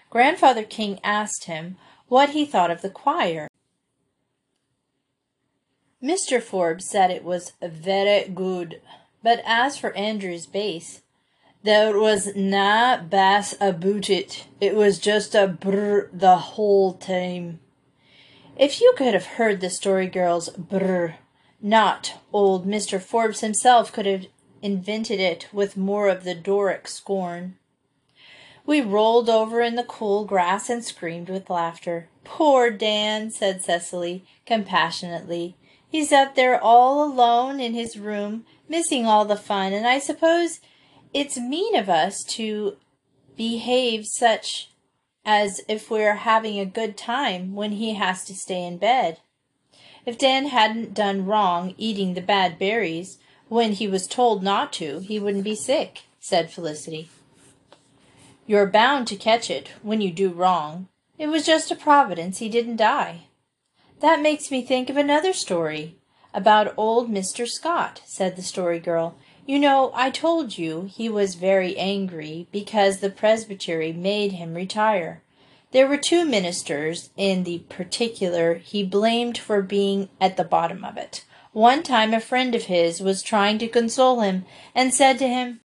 Grandfather 0.09 0.63
King 0.63 0.99
asked 1.03 1.45
him 1.45 1.77
what 2.09 2.31
he 2.31 2.45
thought 2.45 2.69
of 2.69 2.81
the 2.81 2.89
choir. 2.89 3.47
Mr. 6.03 6.41
Forbes 6.41 6.89
said 6.89 7.09
it 7.09 7.23
was 7.23 7.53
very 7.61 8.27
good, 8.29 8.81
but 9.23 9.41
as 9.45 9.77
for 9.77 9.95
Andrew's 9.95 10.45
bass, 10.45 11.01
there 11.63 11.97
was 11.97 12.35
na 12.35 12.97
bass 12.97 13.53
about 13.59 14.09
it. 14.09 14.47
It 14.61 14.75
was 14.75 14.97
just 14.97 15.35
a 15.35 15.47
brr 15.47 16.09
the 16.13 16.37
whole 16.37 16.93
time. 16.93 17.59
If 18.57 18.81
you 18.81 18.93
could 18.97 19.13
have 19.13 19.25
heard 19.25 19.59
the 19.59 19.69
Story 19.69 20.07
Girl's 20.07 20.49
brr, 20.49 21.15
not 21.61 22.13
old 22.31 22.65
Mr. 22.65 23.01
Forbes 23.01 23.41
himself 23.41 23.91
could 23.91 24.05
have 24.05 24.27
invented 24.61 25.19
it 25.19 25.47
with 25.51 25.77
more 25.77 26.09
of 26.09 26.23
the 26.23 26.35
Doric 26.35 26.87
scorn. 26.87 27.55
We 28.65 28.81
rolled 28.81 29.29
over 29.29 29.61
in 29.61 29.75
the 29.75 29.83
cool 29.83 30.25
grass 30.25 30.69
and 30.69 30.83
screamed 30.83 31.29
with 31.29 31.49
laughter. 31.49 32.07
Poor 32.23 32.69
Dan, 32.69 33.31
said 33.31 33.63
Cecily 33.63 34.25
compassionately. 34.45 35.55
He's 35.89 36.11
up 36.11 36.35
there 36.35 36.61
all 36.61 37.03
alone 37.03 37.59
in 37.59 37.73
his 37.73 37.97
room, 37.97 38.45
missing 38.67 39.07
all 39.07 39.25
the 39.25 39.35
fun, 39.35 39.73
and 39.73 39.87
I 39.87 39.97
suppose 39.97 40.59
it's 41.13 41.37
mean 41.37 41.75
of 41.75 41.89
us 41.89 42.23
to 42.35 42.77
behave 43.35 44.05
such 44.05 44.69
as 45.25 45.61
if 45.67 45.89
we're 45.89 46.15
having 46.15 46.59
a 46.59 46.65
good 46.65 46.95
time 46.95 47.55
when 47.55 47.71
he 47.71 47.95
has 47.95 48.23
to 48.25 48.35
stay 48.35 48.63
in 48.63 48.77
bed. 48.77 49.19
If 50.05 50.17
Dan 50.17 50.47
hadn't 50.47 50.93
done 50.93 51.25
wrong 51.25 51.73
eating 51.77 52.13
the 52.13 52.21
bad 52.21 52.59
berries, 52.59 53.17
when 53.49 53.73
he 53.73 53.87
was 53.87 54.07
told 54.07 54.41
not 54.41 54.71
to, 54.73 54.99
he 54.99 55.19
wouldn't 55.19 55.43
be 55.43 55.55
sick, 55.55 56.03
said 56.19 56.51
Felicity. 56.51 57.09
You're 58.45 58.67
bound 58.67 59.07
to 59.07 59.15
catch 59.15 59.49
it 59.49 59.69
when 59.81 60.01
you 60.01 60.11
do 60.11 60.29
wrong. 60.29 60.87
It 61.17 61.27
was 61.27 61.45
just 61.45 61.69
a 61.69 61.75
providence 61.75 62.37
he 62.37 62.49
didn't 62.49 62.77
die. 62.77 63.25
That 63.99 64.21
makes 64.21 64.49
me 64.49 64.61
think 64.61 64.89
of 64.89 64.97
another 64.97 65.33
story 65.33 65.97
about 66.33 66.73
old 66.77 67.11
Mr. 67.11 67.47
Scott, 67.47 68.01
said 68.05 68.35
the 68.35 68.41
Story 68.41 68.79
Girl. 68.79 69.15
You 69.45 69.59
know, 69.59 69.91
I 69.95 70.11
told 70.11 70.57
you 70.57 70.89
he 70.91 71.09
was 71.09 71.35
very 71.35 71.75
angry 71.77 72.47
because 72.51 72.99
the 72.99 73.09
presbytery 73.09 73.91
made 73.91 74.33
him 74.33 74.53
retire. 74.53 75.21
There 75.71 75.87
were 75.87 75.97
two 75.97 76.25
ministers 76.25 77.09
in 77.17 77.43
the 77.43 77.59
particular 77.69 78.55
he 78.55 78.83
blamed 78.83 79.37
for 79.37 79.61
being 79.61 80.09
at 80.21 80.37
the 80.37 80.43
bottom 80.43 80.85
of 80.85 80.97
it. 80.97 81.25
One 81.51 81.81
time 81.81 82.13
a 82.13 82.19
friend 82.19 82.53
of 82.53 82.65
his 82.65 83.01
was 83.01 83.23
trying 83.23 83.57
to 83.59 83.67
console 83.67 84.21
him 84.21 84.45
and 84.75 84.93
said 84.93 85.17
to 85.19 85.27
him, 85.27 85.61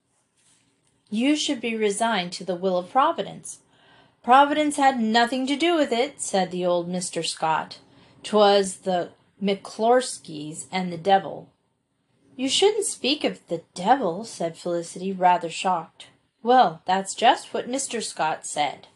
You 1.10 1.34
should 1.34 1.60
be 1.60 1.76
resigned 1.76 2.32
to 2.34 2.44
the 2.44 2.54
will 2.54 2.78
of 2.78 2.90
Providence. 2.90 3.58
Providence 4.22 4.76
had 4.76 5.00
nothing 5.00 5.46
to 5.48 5.56
do 5.56 5.74
with 5.74 5.90
it, 5.90 6.20
said 6.20 6.52
the 6.52 6.64
old 6.64 6.88
Mr. 6.88 7.26
Scott. 7.26 7.78
Twas 8.22 8.76
the 8.78 9.10
McClorskys 9.42 10.66
and 10.70 10.92
the 10.92 10.98
devil. 10.98 11.48
You 12.36 12.48
shouldn't 12.48 12.86
speak 12.86 13.24
of 13.24 13.44
the 13.48 13.62
devil, 13.74 14.24
said 14.24 14.56
Felicity, 14.56 15.12
rather 15.12 15.50
shocked. 15.50 16.06
Well, 16.42 16.82
that's 16.86 17.14
just 17.14 17.52
what 17.52 17.68
Mr. 17.68 18.00
Scott 18.00 18.46
said. 18.46 18.86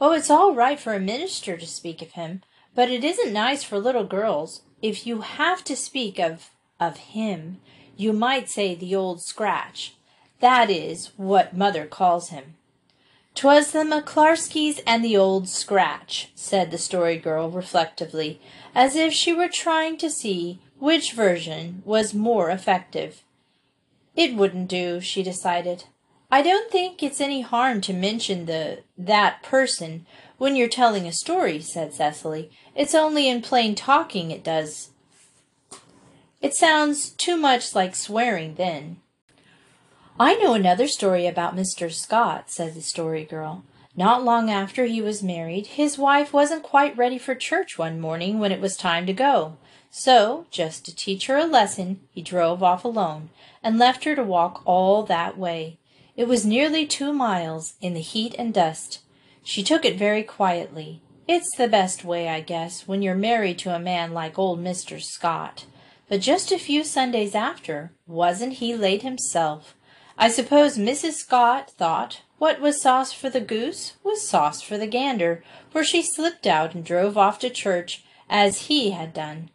Oh, 0.00 0.12
it's 0.12 0.30
all 0.30 0.54
right 0.54 0.78
for 0.78 0.94
a 0.94 1.00
minister 1.00 1.56
to 1.56 1.66
speak 1.66 2.00
of 2.00 2.12
him, 2.12 2.42
but 2.74 2.90
it 2.90 3.02
isn't 3.02 3.32
nice 3.32 3.64
for 3.64 3.78
little 3.78 4.04
girls. 4.04 4.62
If 4.82 5.06
you 5.06 5.20
have 5.20 5.62
to 5.64 5.76
speak 5.76 6.18
of 6.18 6.50
of 6.80 6.96
him, 6.96 7.60
you 7.96 8.12
might 8.12 8.50
say 8.50 8.74
the 8.74 8.96
old 8.96 9.22
scratch. 9.22 9.94
That 10.40 10.68
is 10.68 11.12
what 11.16 11.56
mother 11.56 11.86
calls 11.86 12.30
him. 12.30 12.56
"'Twas 13.36 13.70
the 13.70 13.84
McClarskys 13.84 14.80
and 14.84 15.04
the 15.04 15.16
old 15.16 15.48
scratch, 15.48 16.30
said 16.34 16.72
the 16.72 16.78
Story 16.78 17.16
Girl 17.16 17.48
reflectively, 17.48 18.40
as 18.74 18.96
if 18.96 19.12
she 19.12 19.32
were 19.32 19.48
trying 19.48 19.96
to 19.98 20.10
see 20.10 20.58
which 20.80 21.12
version 21.12 21.82
was 21.84 22.12
more 22.12 22.50
effective. 22.50 23.22
It 24.16 24.34
wouldn't 24.34 24.68
do, 24.68 25.00
she 25.00 25.22
decided. 25.22 25.84
I 26.30 26.42
don't 26.42 26.72
think 26.72 27.02
it's 27.02 27.20
any 27.20 27.42
harm 27.42 27.80
to 27.82 27.92
mention 27.92 28.46
the 28.46 28.80
that 28.98 29.42
person 29.42 30.06
when 30.42 30.56
you're 30.56 30.66
telling 30.66 31.06
a 31.06 31.12
story, 31.12 31.60
said 31.60 31.94
Cecily. 31.94 32.50
It's 32.74 32.96
only 32.96 33.28
in 33.28 33.42
plain 33.42 33.76
talking 33.76 34.32
it 34.32 34.42
does. 34.42 34.90
It 36.40 36.52
sounds 36.52 37.10
too 37.10 37.36
much 37.36 37.76
like 37.76 37.94
swearing 37.94 38.56
then. 38.56 38.96
I 40.18 40.34
know 40.34 40.54
another 40.54 40.88
story 40.88 41.28
about 41.28 41.54
Mr. 41.54 41.92
Scott, 41.92 42.50
said 42.50 42.74
the 42.74 42.80
Story 42.82 43.22
Girl. 43.22 43.62
Not 43.94 44.24
long 44.24 44.50
after 44.50 44.86
he 44.86 45.00
was 45.00 45.22
married, 45.22 45.68
his 45.68 45.96
wife 45.96 46.32
wasn't 46.32 46.64
quite 46.64 46.98
ready 46.98 47.18
for 47.18 47.36
church 47.36 47.78
one 47.78 48.00
morning 48.00 48.40
when 48.40 48.50
it 48.50 48.60
was 48.60 48.76
time 48.76 49.06
to 49.06 49.12
go. 49.12 49.58
So, 49.92 50.46
just 50.50 50.84
to 50.86 50.96
teach 50.96 51.28
her 51.28 51.36
a 51.36 51.46
lesson, 51.46 52.00
he 52.10 52.20
drove 52.20 52.64
off 52.64 52.84
alone, 52.84 53.30
and 53.62 53.78
left 53.78 54.02
her 54.02 54.16
to 54.16 54.24
walk 54.24 54.62
all 54.64 55.04
that 55.04 55.38
way. 55.38 55.78
It 56.16 56.26
was 56.26 56.44
nearly 56.44 56.84
two 56.84 57.12
miles, 57.12 57.74
in 57.80 57.94
the 57.94 58.00
heat 58.00 58.34
and 58.36 58.52
dust. 58.52 58.98
She 59.42 59.62
took 59.62 59.84
it 59.84 59.96
very 59.98 60.22
quietly. 60.22 61.02
It's 61.26 61.56
the 61.56 61.68
best 61.68 62.04
way, 62.04 62.28
I 62.28 62.40
guess, 62.40 62.86
when 62.86 63.02
you're 63.02 63.14
married 63.14 63.58
to 63.60 63.74
a 63.74 63.78
man 63.78 64.12
like 64.12 64.38
old 64.38 64.62
Mr. 64.62 65.02
Scott. 65.02 65.66
But 66.08 66.20
just 66.20 66.52
a 66.52 66.58
few 66.58 66.84
Sundays 66.84 67.34
after, 67.34 67.92
wasn't 68.06 68.54
he 68.54 68.74
late 68.74 69.02
himself? 69.02 69.74
I 70.18 70.28
suppose 70.28 70.76
Mrs. 70.76 71.14
Scott 71.14 71.70
thought 71.70 72.22
what 72.38 72.60
was 72.60 72.82
sauce 72.82 73.12
for 73.12 73.30
the 73.30 73.40
goose 73.40 73.94
was 74.04 74.28
sauce 74.28 74.60
for 74.60 74.76
the 74.76 74.86
gander, 74.86 75.42
for 75.70 75.82
she 75.82 76.02
slipped 76.02 76.46
out 76.46 76.74
and 76.74 76.84
drove 76.84 77.16
off 77.16 77.38
to 77.38 77.50
church 77.50 78.04
as 78.28 78.66
he 78.66 78.90
had 78.90 79.14
done. 79.14 79.50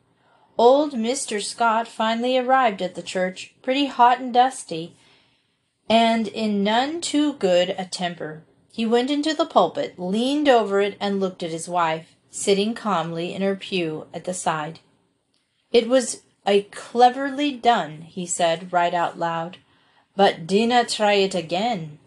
Old 0.58 0.94
Mr. 0.94 1.42
Scott 1.42 1.88
finally 1.88 2.38
arrived 2.38 2.82
at 2.82 2.96
the 2.96 3.02
church, 3.02 3.54
pretty 3.62 3.86
hot 3.86 4.20
and 4.20 4.34
dusty, 4.34 4.96
and 5.90 6.28
in 6.28 6.64
none 6.64 7.02
too 7.02 7.34
good 7.34 7.76
a 7.78 7.86
temper. 7.86 8.44
He 8.78 8.86
went 8.86 9.10
into 9.10 9.34
the 9.34 9.48
pulpit, 9.48 9.98
leaned 9.98 10.48
over 10.48 10.80
it, 10.82 10.98
and 11.00 11.20
looked 11.20 11.42
at 11.42 11.50
his 11.50 11.68
wife, 11.68 12.16
sitting 12.30 12.76
calmly 12.76 13.34
in 13.34 13.42
her 13.42 13.56
pew 13.56 14.06
at 14.14 14.26
the 14.26 14.36
side. 14.36 14.82
It 15.72 15.90
was 15.90 16.22
a 16.46 16.62
cleverly 16.62 17.54
done, 17.54 18.04
he 18.04 18.28
said 18.28 18.72
right 18.72 18.94
out 18.94 19.18
loud, 19.18 19.58
but 20.16 20.46
dinna 20.46 20.86
try 20.86 21.14
it 21.14 21.34
again. 21.34 21.98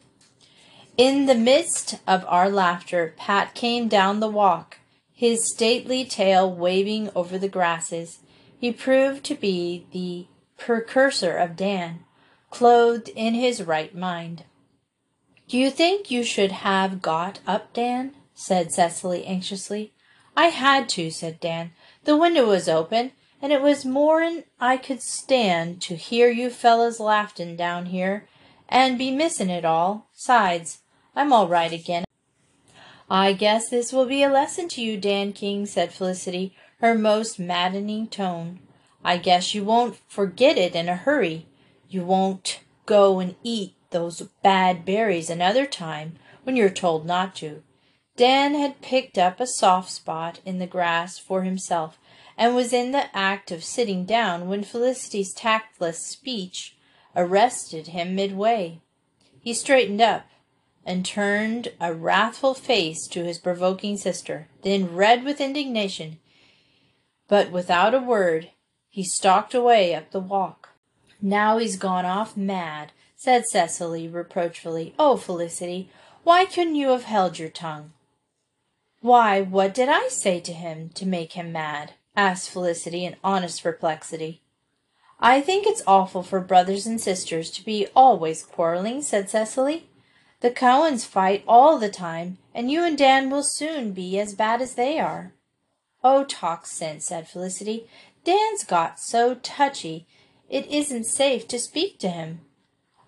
In 0.97 1.27
the 1.27 1.35
midst 1.35 1.99
of 2.07 2.25
our 2.29 2.49
laughter, 2.49 3.15
Pat 3.17 3.53
came 3.57 3.89
down 3.89 4.21
the 4.21 4.31
walk, 4.31 4.79
his 5.13 5.53
stately 5.53 6.05
tail 6.05 6.49
waving 6.49 7.11
over 7.17 7.37
the 7.37 7.49
grasses. 7.49 8.21
He 8.61 8.71
proved 8.71 9.25
to 9.25 9.35
be 9.35 9.87
the 9.91 10.29
precursor 10.57 11.37
of 11.37 11.57
Dan, 11.57 12.05
clothed 12.49 13.09
in 13.09 13.35
his 13.35 13.61
right 13.61 13.93
mind. 13.93 14.45
Do 15.51 15.59
you 15.59 15.73
think 15.73 16.13
you 16.13 16.23
should 16.23 16.53
have 16.53 17.03
got 17.03 17.41
up, 17.45 17.73
Dan? 17.73 18.15
said 18.35 18.71
Cecily 18.71 19.27
anxiously. 19.27 19.93
I 20.37 20.47
had 20.47 20.89
to, 20.91 21.11
said 21.11 21.41
Dan. 21.41 21.73
The 22.05 22.17
window 22.17 22.47
was 22.47 22.69
open, 22.69 23.11
and 23.43 23.53
it 23.53 23.61
was 23.61 23.85
more'n 23.85 24.45
I 24.61 24.77
could 24.77 25.03
stand 25.03 25.83
to 25.83 25.97
hear 25.97 26.31
you 26.31 26.51
fellows 26.51 27.01
laughin' 27.01 27.57
down 27.57 27.87
here, 27.87 28.29
and 28.69 28.97
be 28.97 29.11
missin' 29.11 29.51
it 29.51 29.65
all. 29.65 30.07
Sides, 30.15 30.83
I'm 31.17 31.33
all 31.33 31.49
right 31.49 31.73
again. 31.73 32.05
I 33.11 33.33
guess 33.33 33.69
this 33.69 33.93
will 33.93 34.07
be 34.07 34.23
a 34.23 34.31
lesson 34.31 34.69
to 34.69 34.81
you, 34.81 34.97
Dan 34.97 35.33
King, 35.33 35.67
said 35.67 35.93
Felicity, 35.93 36.55
her 36.79 36.95
most 36.95 37.41
maddening 37.41 38.07
tone. 38.07 38.61
I 39.05 39.17
guess 39.17 39.53
you 39.53 39.65
won't 39.65 39.99
forget 40.07 40.57
it 40.57 40.77
in 40.77 40.89
a 40.89 40.95
hurry. 40.95 41.49
You 41.89 42.05
won't 42.05 42.61
go 42.87 43.19
and 43.19 43.35
eat 43.43 43.75
those 43.91 44.23
bad 44.43 44.85
berries 44.85 45.31
another 45.31 45.67
time 45.67 46.17
when 46.43 46.57
you're 46.57 46.71
told 46.71 47.07
not 47.07 47.35
to. 47.37 47.63
Dan 48.17 48.55
had 48.55 48.83
picked 48.83 49.19
up 49.19 49.41
a 49.41 49.47
soft 49.47 49.91
spot 49.91 50.41
in 50.45 50.59
the 50.59 50.67
grass 50.67 51.19
for 51.19 51.43
himself 51.43 51.99
and 52.37 52.55
was 52.55 52.73
in 52.73 52.93
the 52.93 53.15
act 53.17 53.51
of 53.51 53.65
sitting 53.65 54.05
down 54.05 54.49
when 54.49 54.65
Felicity's 54.65 55.33
tactless 55.33 56.07
speech 56.07 56.77
arrested 57.15 57.89
him 57.89 58.15
midway. 58.15 58.81
He 59.41 59.55
straightened 59.55 60.01
up 60.01 60.27
and 60.85 61.05
turned 61.05 61.69
a 61.81 61.93
wrathful 61.93 62.55
face 62.55 63.07
to 63.09 63.25
his 63.25 63.39
provoking 63.39 63.97
sister, 63.97 64.49
then 64.63 64.95
red 64.95 65.25
with 65.25 65.41
indignation, 65.41 66.19
but 67.29 67.51
without 67.51 67.95
a 67.95 68.01
word, 68.01 68.51
he 68.89 69.05
stalked 69.05 69.55
away 69.55 69.95
up 69.95 70.11
the 70.11 70.21
walk. 70.21 70.71
Now 71.23 71.59
he's 71.59 71.77
gone 71.77 72.05
off 72.05 72.37
mad, 72.37 72.93
said 73.21 73.47
Cecily 73.47 74.09
reproachfully. 74.09 74.95
Oh, 74.99 75.19
Felicity, 75.19 75.91
why 76.25 76.47
couldn't 76.47 76.77
you 76.77 76.89
have 76.89 77.05
held 77.05 77.39
your 77.39 77.51
tongue? 77.51 77.93
Why, 79.03 79.43
what 79.43 79.75
did 79.75 79.91
I 79.91 80.09
say 80.09 80.41
to 80.41 80.55
him 80.55 80.89
to 80.95 81.05
make 81.05 81.35
him 81.35 81.53
mad? 81.53 81.93
asked 82.17 82.49
Felicity 82.49 83.05
in 83.05 83.17
honest 83.23 83.63
perplexity. 83.63 84.41
I 85.21 85.43
think 85.43 85.67
it's 85.67 85.83
awful 85.87 86.23
for 86.23 86.41
brothers 86.41 86.87
and 86.87 86.99
sisters 86.99 87.51
to 87.51 87.63
be 87.63 87.89
always 87.95 88.43
quarreling, 88.43 89.03
said 89.03 89.29
Cecily. 89.29 89.91
The 90.41 90.51
Cowens 90.51 91.05
fight 91.05 91.45
all 91.47 91.79
the 91.79 91.91
time, 91.91 92.39
and 92.55 92.71
you 92.71 92.83
and 92.83 92.97
Dan 92.97 93.29
will 93.29 93.43
soon 93.43 93.93
be 93.93 94.19
as 94.19 94.33
bad 94.35 94.63
as 94.63 94.77
they 94.77 94.99
are. 94.99 95.35
Oh, 96.03 96.25
talk 96.25 96.65
sense, 96.65 97.05
said 97.05 97.29
Felicity. 97.29 97.87
Dan's 98.25 98.65
got 98.65 98.99
so 98.99 99.35
touchy 99.35 100.07
it 100.49 100.67
isn't 100.69 101.05
safe 101.05 101.47
to 101.49 101.59
speak 101.59 101.99
to 101.99 102.09
him. 102.09 102.41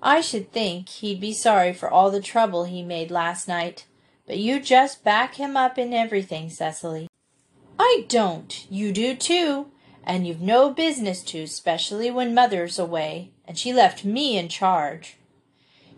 I 0.02 0.20
should 0.20 0.50
think 0.50 0.88
he'd 0.88 1.20
be 1.20 1.32
sorry 1.32 1.72
for 1.72 1.88
all 1.88 2.10
the 2.10 2.20
trouble 2.20 2.64
he 2.64 2.82
made 2.82 3.12
last 3.12 3.46
night. 3.46 3.86
But 4.26 4.38
you 4.38 4.60
just 4.60 5.04
back 5.04 5.36
him 5.36 5.56
up 5.56 5.78
in 5.78 5.94
everything, 5.94 6.50
Cecily. 6.50 7.08
I 7.78 8.04
don't. 8.08 8.66
You 8.70 8.92
do 8.92 9.14
too. 9.14 9.68
And 10.04 10.26
you've 10.26 10.40
no 10.40 10.70
business 10.70 11.22
to, 11.24 11.42
especially 11.42 12.10
when 12.10 12.34
mother's 12.34 12.78
away, 12.78 13.30
and 13.46 13.56
she 13.56 13.72
left 13.72 14.04
me 14.04 14.36
in 14.36 14.48
charge. 14.48 15.18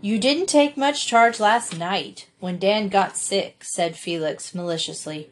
You 0.02 0.18
didn't 0.18 0.46
take 0.46 0.76
much 0.76 1.06
charge 1.06 1.40
last 1.40 1.78
night, 1.78 2.28
when 2.38 2.58
Dan 2.58 2.88
got 2.88 3.16
sick, 3.16 3.64
said 3.64 3.96
Felix 3.96 4.54
maliciously. 4.54 5.30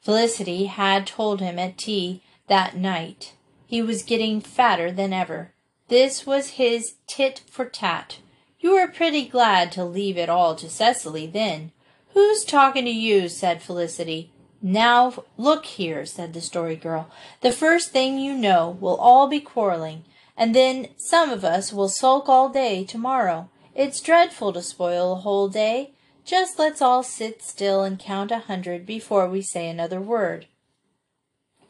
Felicity 0.00 0.66
had 0.66 1.08
told 1.08 1.40
him 1.40 1.58
at 1.58 1.78
tea 1.78 2.22
that 2.46 2.76
night. 2.76 3.34
He 3.66 3.82
was 3.82 4.04
getting 4.04 4.40
fatter 4.40 4.92
than 4.92 5.12
ever. 5.12 5.51
This 5.92 6.24
was 6.26 6.52
his 6.52 6.94
tit 7.06 7.42
for 7.50 7.66
tat. 7.66 8.16
You 8.58 8.76
were 8.76 8.88
pretty 8.88 9.28
glad 9.28 9.70
to 9.72 9.84
leave 9.84 10.16
it 10.16 10.30
all 10.30 10.56
to 10.56 10.70
Cecily 10.70 11.26
then. 11.26 11.70
Who's 12.14 12.46
talking 12.46 12.86
to 12.86 12.90
you? 12.90 13.28
said 13.28 13.60
Felicity. 13.60 14.30
Now 14.62 15.12
look 15.36 15.66
here, 15.66 16.06
said 16.06 16.32
the 16.32 16.40
Story 16.40 16.76
Girl. 16.76 17.10
The 17.42 17.52
first 17.52 17.90
thing 17.90 18.16
you 18.16 18.32
know, 18.32 18.78
we'll 18.80 18.96
all 18.96 19.28
be 19.28 19.38
quarreling, 19.38 20.04
and 20.34 20.54
then 20.54 20.88
some 20.96 21.28
of 21.28 21.44
us 21.44 21.74
will 21.74 21.90
sulk 21.90 22.26
all 22.26 22.48
day 22.48 22.84
tomorrow. 22.84 23.50
It's 23.74 24.00
dreadful 24.00 24.54
to 24.54 24.62
spoil 24.62 25.12
a 25.12 25.16
whole 25.16 25.50
day. 25.50 25.90
Just 26.24 26.58
let's 26.58 26.80
all 26.80 27.02
sit 27.02 27.42
still 27.42 27.82
and 27.82 27.98
count 27.98 28.30
a 28.30 28.38
hundred 28.38 28.86
before 28.86 29.28
we 29.28 29.42
say 29.42 29.68
another 29.68 30.00
word. 30.00 30.46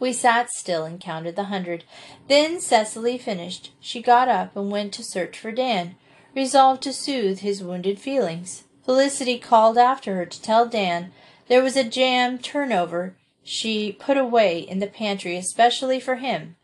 We 0.02 0.12
sat 0.12 0.50
still 0.50 0.84
and 0.84 1.00
counted 1.00 1.36
the 1.36 1.44
hundred. 1.44 1.84
Then 2.26 2.60
Cecily 2.60 3.18
finished. 3.18 3.70
She 3.78 4.02
got 4.02 4.26
up 4.26 4.56
and 4.56 4.68
went 4.68 4.92
to 4.94 5.04
search 5.04 5.38
for 5.38 5.52
Dan, 5.52 5.94
resolved 6.34 6.82
to 6.82 6.92
soothe 6.92 7.38
his 7.38 7.62
wounded 7.62 8.00
feelings. 8.00 8.64
Felicity 8.84 9.38
called 9.38 9.78
after 9.78 10.16
her 10.16 10.26
to 10.26 10.42
tell 10.42 10.66
Dan 10.66 11.12
there 11.46 11.62
was 11.62 11.76
a 11.76 11.84
jam 11.84 12.38
turnover 12.38 13.14
she 13.44 13.92
put 13.92 14.16
away 14.16 14.58
in 14.58 14.80
the 14.80 14.88
pantry 14.88 15.36
especially 15.36 16.00
for 16.00 16.16
him. 16.16 16.56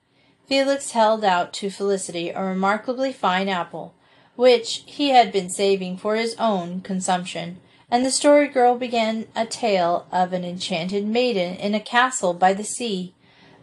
Felix 0.49 0.91
held 0.91 1.25
out 1.25 1.53
to 1.53 1.71
Felicity 1.71 2.31
a 2.31 2.43
remarkably 2.43 3.13
fine 3.13 3.49
apple, 3.49 3.95
which 4.35 4.83
he 4.85 5.11
had 5.11 5.31
been 5.31 5.49
saving 5.49 5.97
for 5.97 6.17
his 6.17 6.35
own 6.41 6.81
consumption, 6.81 7.61
and 7.89 8.05
the 8.05 8.11
story 8.11 8.49
girl 8.49 8.75
began 8.77 9.29
a 9.37 9.47
tale 9.47 10.09
of 10.11 10.33
an 10.33 10.45
enchanted 10.45 11.07
maiden 11.07 11.55
in 11.55 11.73
a 11.73 11.79
castle 11.79 12.35
by 12.35 12.53
the 12.53 12.65
sea. 12.65 13.15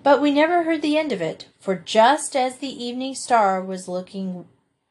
But 0.06 0.22
we 0.22 0.30
never 0.30 0.62
heard 0.62 0.84
the 0.84 1.00
end 1.00 1.12
of 1.12 1.20
it, 1.20 1.48
for 1.60 1.74
just 1.74 2.36
as 2.36 2.58
the 2.58 2.86
evening 2.86 3.16
star 3.16 3.60
was 3.60 3.88
looking 3.88 4.46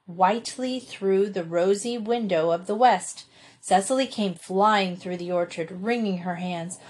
whitely 0.06 0.80
through 0.80 1.30
the 1.30 1.44
rosy 1.44 1.96
window 1.96 2.50
of 2.50 2.66
the 2.66 2.74
west, 2.74 3.24
Cecily 3.60 4.08
came 4.08 4.34
flying 4.34 4.96
through 4.96 5.18
the 5.18 5.30
orchard, 5.30 5.84
wringing 5.84 6.18
her 6.18 6.34
hands. 6.34 6.80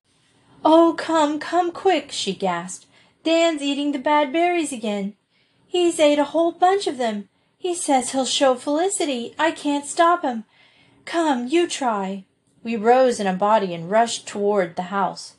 Oh, 0.64 0.94
come, 0.96 1.38
come 1.38 1.70
quick, 1.70 2.10
she 2.10 2.34
gasped. 2.34 2.87
Dan's 3.24 3.60
eating 3.60 3.92
the 3.92 3.98
bad 3.98 4.32
berries 4.32 4.72
again. 4.72 5.16
He's 5.66 6.00
ate 6.00 6.18
a 6.18 6.24
whole 6.24 6.52
bunch 6.52 6.87
of 6.87 6.96
them. 6.96 7.28
He 7.58 7.74
says 7.74 8.12
he'll 8.12 8.24
show 8.24 8.54
Felicity. 8.54 9.34
I 9.38 9.50
can't 9.50 9.84
stop 9.84 10.22
him. 10.22 10.44
Come, 11.04 11.46
you 11.46 11.68
try. 11.68 12.24
We 12.62 12.74
rose 12.76 13.20
in 13.20 13.26
a 13.26 13.34
body 13.34 13.74
and 13.74 13.90
rushed 13.90 14.26
toward 14.26 14.76
the 14.76 14.84
house. 14.84 15.34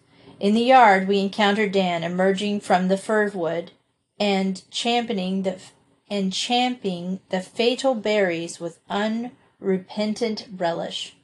In 0.46 0.54
the 0.54 0.62
yard 0.62 1.08
we 1.08 1.22
encountered 1.22 1.72
Dan 1.72 2.04
emerging 2.04 2.60
from 2.60 2.88
the 2.88 2.98
fir 3.00 3.32
wood 3.32 3.72
and 4.20 4.62
championing 4.70 5.42
the 5.42 5.60
and 6.08 6.32
champing 6.32 7.20
the 7.30 7.42
fatal 7.42 7.96
berries 7.96 8.60
with 8.60 8.78
unrepentant 8.88 10.48
relish. 10.56 11.16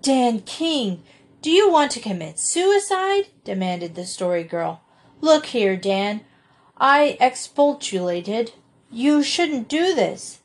Dan 0.00 0.40
King, 0.40 1.02
do 1.42 1.50
you 1.50 1.70
want 1.70 1.90
to 1.90 2.00
commit 2.00 2.38
suicide? 2.38 3.26
demanded 3.44 3.96
the 3.96 4.06
Story 4.06 4.44
Girl. 4.44 4.80
Look 5.20 5.44
here, 5.44 5.76
Dan. 5.76 6.22
I 6.78 7.18
expostulated. 7.20 8.52
You 8.90 9.22
shouldn't 9.22 9.68
do 9.68 9.94
this. 9.94 10.38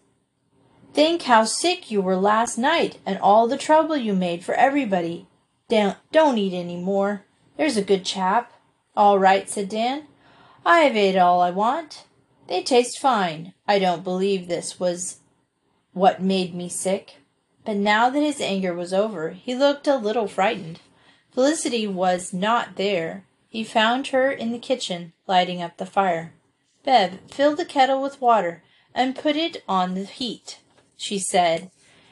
Think 0.92 1.22
how 1.22 1.46
sick 1.46 1.90
you 1.90 2.02
were 2.02 2.18
last 2.18 2.58
night 2.58 2.98
and 3.06 3.18
all 3.20 3.48
the 3.48 3.58
trouble 3.58 3.96
you 3.96 4.14
made 4.14 4.44
for 4.44 4.56
everybody. 4.56 5.26
Don't, 5.70 5.96
don't 6.12 6.38
eat 6.38 6.54
any 6.54 6.76
more. 6.76 7.25
There's 7.58 7.78
a 7.78 7.84
good 7.84 8.06
chap. 8.06 8.54
All 8.96 9.20
right, 9.20 9.50
said 9.50 9.70
Dan. 9.70 10.08
I've 10.66 10.96
ate 10.96 11.18
all 11.18 11.42
I 11.42 11.52
want. 11.52 12.06
They 12.48 12.64
taste 12.64 13.00
fine. 13.00 13.54
I 13.68 13.80
don't 13.80 14.04
believe 14.04 14.48
this 14.48 14.80
was 14.80 15.20
what 15.94 16.22
made 16.22 16.54
me 16.54 16.70
sick. 16.70 17.18
But 17.64 17.78
now 17.78 18.10
that 18.10 18.22
his 18.22 18.42
anger 18.42 18.74
was 18.74 18.94
over, 18.94 19.32
he 19.32 19.56
looked 19.56 19.88
a 19.88 19.96
little 19.96 20.28
frightened. 20.28 20.80
Felicity 21.32 21.88
was 21.88 22.34
not 22.34 22.76
there. 22.76 23.26
He 23.48 23.64
found 23.64 24.08
her 24.08 24.32
in 24.32 24.52
the 24.52 24.60
kitchen, 24.60 25.14
lighting 25.28 25.62
up 25.62 25.78
the 25.78 25.86
fire. 25.86 26.34
Bev, 26.84 27.20
filled 27.28 27.58
the 27.58 27.66
kettle 27.66 28.02
with 28.02 28.22
water 28.22 28.64
and 28.94 29.16
put 29.16 29.36
it 29.36 29.64
on 29.68 29.94
the 29.94 30.06
heat, 30.06 30.60
she 30.96 31.18
said 31.18 31.72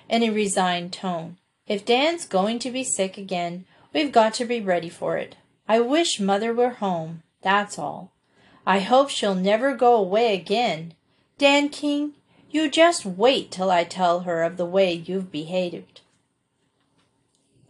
in 0.10 0.23
a 0.23 0.29
resigned 0.29 0.93
tone. 0.93 1.38
If 1.67 1.86
Dan's 1.86 2.25
going 2.25 2.60
to 2.60 2.71
be 2.71 2.84
sick 2.84 3.17
again, 3.17 3.65
we've 3.93 4.12
got 4.12 4.34
to 4.36 4.45
be 4.45 4.60
ready 4.60 4.89
for 4.89 5.17
it. 5.17 5.36
I 5.67 5.79
wish 5.79 6.19
Mother 6.19 6.53
were 6.53 6.71
home, 6.71 7.23
that's 7.41 7.77
all. 7.79 8.12
I 8.65 8.79
hope 8.79 9.10
she'll 9.10 9.36
never 9.36 9.75
go 9.75 9.95
away 9.95 10.34
again. 10.34 10.93
Dan 11.38 11.69
King, 11.69 12.13
you 12.49 12.69
just 12.69 13.06
wait 13.06 13.51
till 13.51 13.71
I 13.71 13.84
tell 13.84 14.21
her 14.21 14.43
of 14.43 14.58
the 14.58 14.65
way 14.65 14.93
you've 14.93 15.32
behaved. 15.32 16.01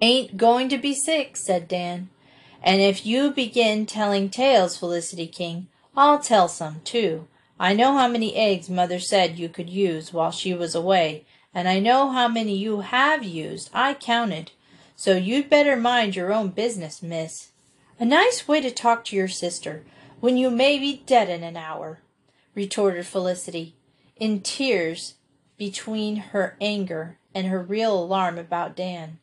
Ain't 0.01 0.37
going 0.37 0.69
to 0.69 0.77
be 0.77 0.93
sick, 0.93 1.37
said 1.37 1.67
Dan. 1.67 2.09
And 2.61 2.81
if 2.81 3.05
you 3.05 3.31
begin 3.31 3.85
telling 3.85 4.29
tales, 4.29 4.77
Felicity 4.77 5.27
King, 5.27 5.67
I'll 5.95 6.19
tell 6.19 6.47
some, 6.47 6.81
too. 6.83 7.27
I 7.59 7.73
know 7.73 7.93
how 7.97 8.07
many 8.07 8.35
eggs 8.35 8.69
Mother 8.69 8.99
said 8.99 9.39
you 9.39 9.47
could 9.47 9.69
use 9.69 10.11
while 10.11 10.31
she 10.31 10.53
was 10.53 10.75
away, 10.75 11.25
and 11.53 11.67
I 11.67 11.79
know 11.79 12.09
how 12.09 12.27
many 12.27 12.57
you 12.57 12.81
have 12.81 13.23
used. 13.23 13.69
I 13.73 13.93
counted. 13.93 14.51
So 14.95 15.15
you'd 15.15 15.49
better 15.49 15.75
mind 15.75 16.15
your 16.15 16.31
own 16.31 16.49
business, 16.49 17.01
miss. 17.01 17.51
A 17.99 18.05
nice 18.05 18.47
way 18.47 18.61
to 18.61 18.71
talk 18.71 19.05
to 19.05 19.15
your 19.15 19.27
sister, 19.27 19.83
when 20.19 20.37
you 20.37 20.49
may 20.49 20.79
be 20.79 21.03
dead 21.05 21.29
in 21.29 21.43
an 21.43 21.57
hour, 21.57 21.99
retorted 22.55 23.05
Felicity, 23.05 23.75
in 24.15 24.41
tears 24.41 25.15
between 25.57 26.17
her 26.17 26.55
anger 26.61 27.17
and 27.33 27.47
her 27.47 27.61
real 27.61 28.01
alarm 28.01 28.37
about 28.37 28.75
Dan. 28.75 29.19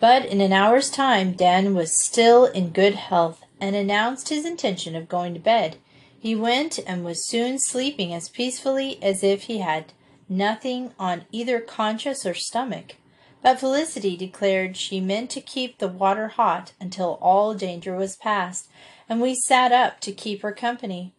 But 0.00 0.24
in 0.24 0.40
an 0.40 0.52
hour's 0.52 0.90
time 0.90 1.32
Dan 1.32 1.74
was 1.74 1.92
still 1.92 2.46
in 2.46 2.70
good 2.70 2.94
health 2.94 3.44
and 3.60 3.76
announced 3.76 4.30
his 4.30 4.44
intention 4.44 4.96
of 4.96 5.08
going 5.08 5.34
to 5.34 5.40
bed. 5.40 5.76
He 6.18 6.34
went 6.34 6.78
and 6.86 7.04
was 7.04 7.26
soon 7.26 7.58
sleeping 7.58 8.12
as 8.12 8.28
peacefully 8.28 9.00
as 9.02 9.22
if 9.22 9.44
he 9.44 9.58
had 9.58 9.92
nothing 10.28 10.92
on 10.98 11.26
either 11.30 11.60
conscience 11.60 12.24
or 12.24 12.34
stomach. 12.34 12.96
But 13.42 13.58
Felicity 13.58 14.16
declared 14.16 14.76
she 14.76 15.00
meant 15.00 15.28
to 15.30 15.40
keep 15.40 15.78
the 15.78 15.88
water 15.88 16.28
hot 16.28 16.72
until 16.80 17.18
all 17.20 17.54
danger 17.54 17.96
was 17.96 18.16
past, 18.16 18.68
and 19.08 19.20
we 19.20 19.34
sat 19.34 19.72
up 19.72 19.98
to 20.00 20.12
keep 20.12 20.42
her 20.42 20.52
company. 20.52 21.12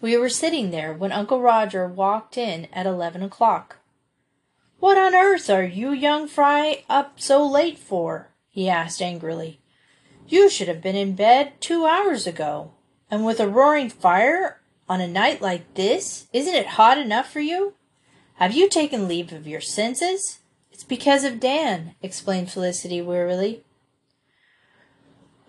We 0.00 0.16
were 0.16 0.28
sitting 0.28 0.70
there 0.70 0.92
when 0.92 1.10
Uncle 1.10 1.40
Roger 1.40 1.88
walked 1.88 2.38
in 2.38 2.68
at 2.72 2.86
eleven 2.86 3.22
o'clock. 3.22 3.78
What 4.78 4.96
on 4.96 5.14
earth 5.14 5.50
are 5.50 5.64
you 5.64 5.92
young 5.92 6.28
fry 6.28 6.84
up 6.88 7.18
so 7.20 7.44
late 7.44 7.78
for? 7.78 8.28
he 8.50 8.68
asked 8.68 9.02
angrily. 9.02 9.60
You 10.28 10.48
should 10.48 10.68
have 10.68 10.82
been 10.82 10.96
in 10.96 11.14
bed 11.14 11.54
two 11.60 11.86
hours 11.86 12.26
ago. 12.26 12.72
And 13.10 13.24
with 13.24 13.40
a 13.40 13.48
roaring 13.48 13.90
fire 13.90 14.60
on 14.88 15.00
a 15.00 15.08
night 15.08 15.40
like 15.40 15.74
this, 15.74 16.26
isn't 16.32 16.54
it 16.54 16.66
hot 16.66 16.98
enough 16.98 17.30
for 17.30 17.40
you? 17.40 17.74
Have 18.34 18.54
you 18.54 18.68
taken 18.68 19.08
leave 19.08 19.32
of 19.32 19.46
your 19.46 19.60
senses? 19.60 20.40
It's 20.74 20.82
because 20.82 21.22
of 21.22 21.38
Dan, 21.38 21.94
explained 22.02 22.50
Felicity 22.50 23.00
wearily. 23.00 23.62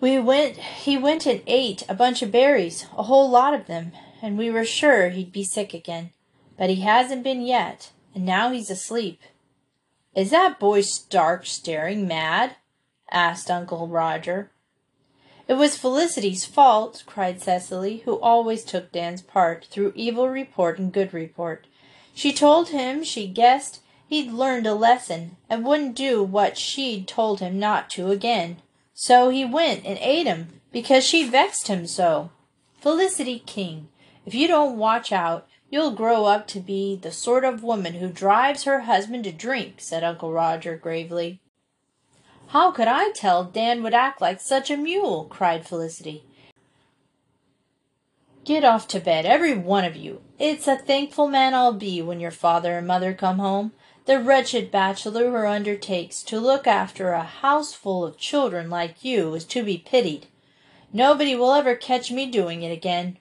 We 0.00 0.20
went 0.20 0.56
he 0.56 0.96
went 0.96 1.26
and 1.26 1.42
ate 1.48 1.82
a 1.88 1.94
bunch 1.94 2.22
of 2.22 2.30
berries, 2.30 2.86
a 2.96 3.02
whole 3.02 3.28
lot 3.28 3.52
of 3.52 3.66
them, 3.66 3.90
and 4.22 4.38
we 4.38 4.52
were 4.52 4.64
sure 4.64 5.08
he'd 5.08 5.32
be 5.32 5.42
sick 5.42 5.74
again. 5.74 6.10
But 6.56 6.70
he 6.70 6.82
hasn't 6.82 7.24
been 7.24 7.42
yet 7.42 7.90
and 8.14 8.24
now 8.24 8.52
he's 8.52 8.70
asleep. 8.70 9.20
Is 10.14 10.30
that 10.30 10.60
boy 10.60 10.82
stark 10.82 11.44
staring 11.44 12.06
mad? 12.06 12.54
asked 13.10 13.50
Uncle 13.50 13.88
Roger. 13.88 14.52
It 15.48 15.54
was 15.54 15.76
Felicity's 15.76 16.44
fault, 16.44 17.02
cried 17.04 17.42
Cecily, 17.42 18.02
who 18.04 18.20
always 18.20 18.62
took 18.62 18.92
Dan's 18.92 19.22
part 19.22 19.64
through 19.64 19.92
evil 19.96 20.28
report 20.28 20.78
and 20.78 20.92
good 20.92 21.12
report. 21.12 21.66
She 22.14 22.32
told 22.32 22.68
him 22.68 23.02
she 23.02 23.26
guessed 23.26 23.80
he'd 24.08 24.30
learned 24.30 24.66
a 24.66 24.74
lesson 24.74 25.36
and 25.48 25.64
wouldn't 25.64 25.96
do 25.96 26.22
what 26.22 26.58
she'd 26.58 27.08
told 27.08 27.40
him 27.40 27.58
not 27.58 27.90
to 27.90 28.10
again. 28.10 28.58
So 28.94 29.30
he 29.30 29.44
went 29.44 29.84
and 29.84 29.98
ate 30.00 30.26
him 30.26 30.60
because 30.72 31.04
she 31.04 31.28
vexed 31.28 31.68
him 31.68 31.86
so. 31.86 32.30
Felicity 32.80 33.40
King, 33.44 33.88
if 34.24 34.34
you 34.34 34.48
don't 34.48 34.78
watch 34.78 35.12
out, 35.12 35.46
You'll 35.68 35.90
grow 35.92 36.26
up 36.26 36.46
to 36.48 36.60
be 36.60 36.94
the 36.96 37.10
sort 37.10 37.44
of 37.44 37.62
woman 37.62 37.94
who 37.94 38.08
drives 38.08 38.64
her 38.64 38.80
husband 38.82 39.24
to 39.24 39.32
drink, 39.32 39.76
said 39.78 40.04
Uncle 40.04 40.32
Roger 40.32 40.76
gravely. 40.76 41.40
How 42.48 42.70
could 42.70 42.86
I 42.86 43.10
tell 43.10 43.42
Dan 43.42 43.82
would 43.82 43.94
act 43.94 44.20
like 44.20 44.40
such 44.40 44.70
a 44.70 44.76
mule? 44.76 45.24
cried 45.24 45.66
Felicity. 45.66 46.22
Get 48.44 48.62
off 48.62 48.86
to 48.88 49.00
bed, 49.00 49.26
every 49.26 49.54
one 49.54 49.84
of 49.84 49.96
you. 49.96 50.22
It's 50.38 50.68
a 50.68 50.76
thankful 50.76 51.26
man 51.26 51.52
I'll 51.52 51.72
be 51.72 52.00
when 52.00 52.20
your 52.20 52.30
father 52.30 52.78
and 52.78 52.86
mother 52.86 53.12
come 53.12 53.40
home. 53.40 53.72
The 54.06 54.20
wretched 54.20 54.70
bachelor 54.70 55.30
who 55.30 55.46
undertakes 55.48 56.22
to 56.24 56.38
look 56.38 56.68
after 56.68 57.10
a 57.10 57.24
house 57.24 57.72
full 57.72 58.04
of 58.04 58.16
children 58.16 58.70
like 58.70 59.04
you 59.04 59.34
is 59.34 59.44
to 59.46 59.64
be 59.64 59.78
pitied. 59.78 60.28
Nobody 60.92 61.34
will 61.34 61.52
ever 61.52 61.74
catch 61.74 62.12
me 62.12 62.30
doing 62.30 62.62
it 62.62 62.70
again. 62.70 63.18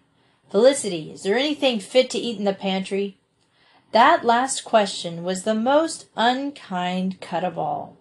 Felicity, 0.51 1.11
is 1.11 1.23
there 1.23 1.39
anything 1.39 1.79
fit 1.79 2.11
to 2.11 2.19
eat 2.19 2.37
in 2.37 2.43
the 2.43 2.53
pantry? 2.53 3.17
That 3.93 4.23
last 4.23 4.63
question 4.63 5.23
was 5.23 5.41
the 5.41 5.55
most 5.55 6.05
unkind 6.15 7.19
cut 7.19 7.43
of 7.43 7.57
all. 7.57 7.97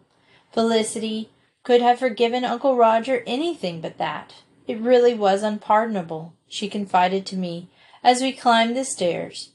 Felicity 0.53 1.31
could 1.62 1.81
have 1.81 1.99
forgiven 1.99 2.44
Uncle 2.44 2.77
Roger 2.77 3.25
anything 3.27 3.81
but 3.81 3.97
that. 3.97 4.35
It 4.66 4.79
really 4.79 5.14
was 5.14 5.42
unpardonable, 5.42 6.35
she 6.49 6.68
confided 6.68 7.25
to 7.27 7.37
me 7.37 7.70
as 8.03 8.20
we 8.20 8.35
climbed 8.35 8.77
the 8.77 8.85
stairs, 8.85 9.53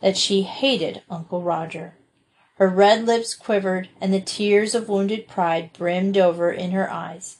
that 0.00 0.16
she 0.16 0.42
hated 0.42 1.02
Uncle 1.10 1.42
Roger. 1.42 1.95
Her 2.56 2.68
red 2.68 3.04
lips 3.04 3.34
quivered, 3.34 3.90
and 4.00 4.12
the 4.12 4.20
tears 4.20 4.74
of 4.74 4.88
wounded 4.88 5.28
pride 5.28 5.72
brimmed 5.74 6.16
over 6.16 6.50
in 6.50 6.70
her 6.70 6.90
eyes. 6.90 7.38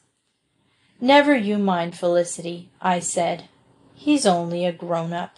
Never 1.00 1.34
you 1.34 1.58
mind 1.58 1.96
Felicity, 1.96 2.70
I 2.80 3.00
said, 3.00 3.48
He's 3.94 4.26
only 4.26 4.66
a 4.66 4.72
grown 4.72 5.14
up. 5.14 5.36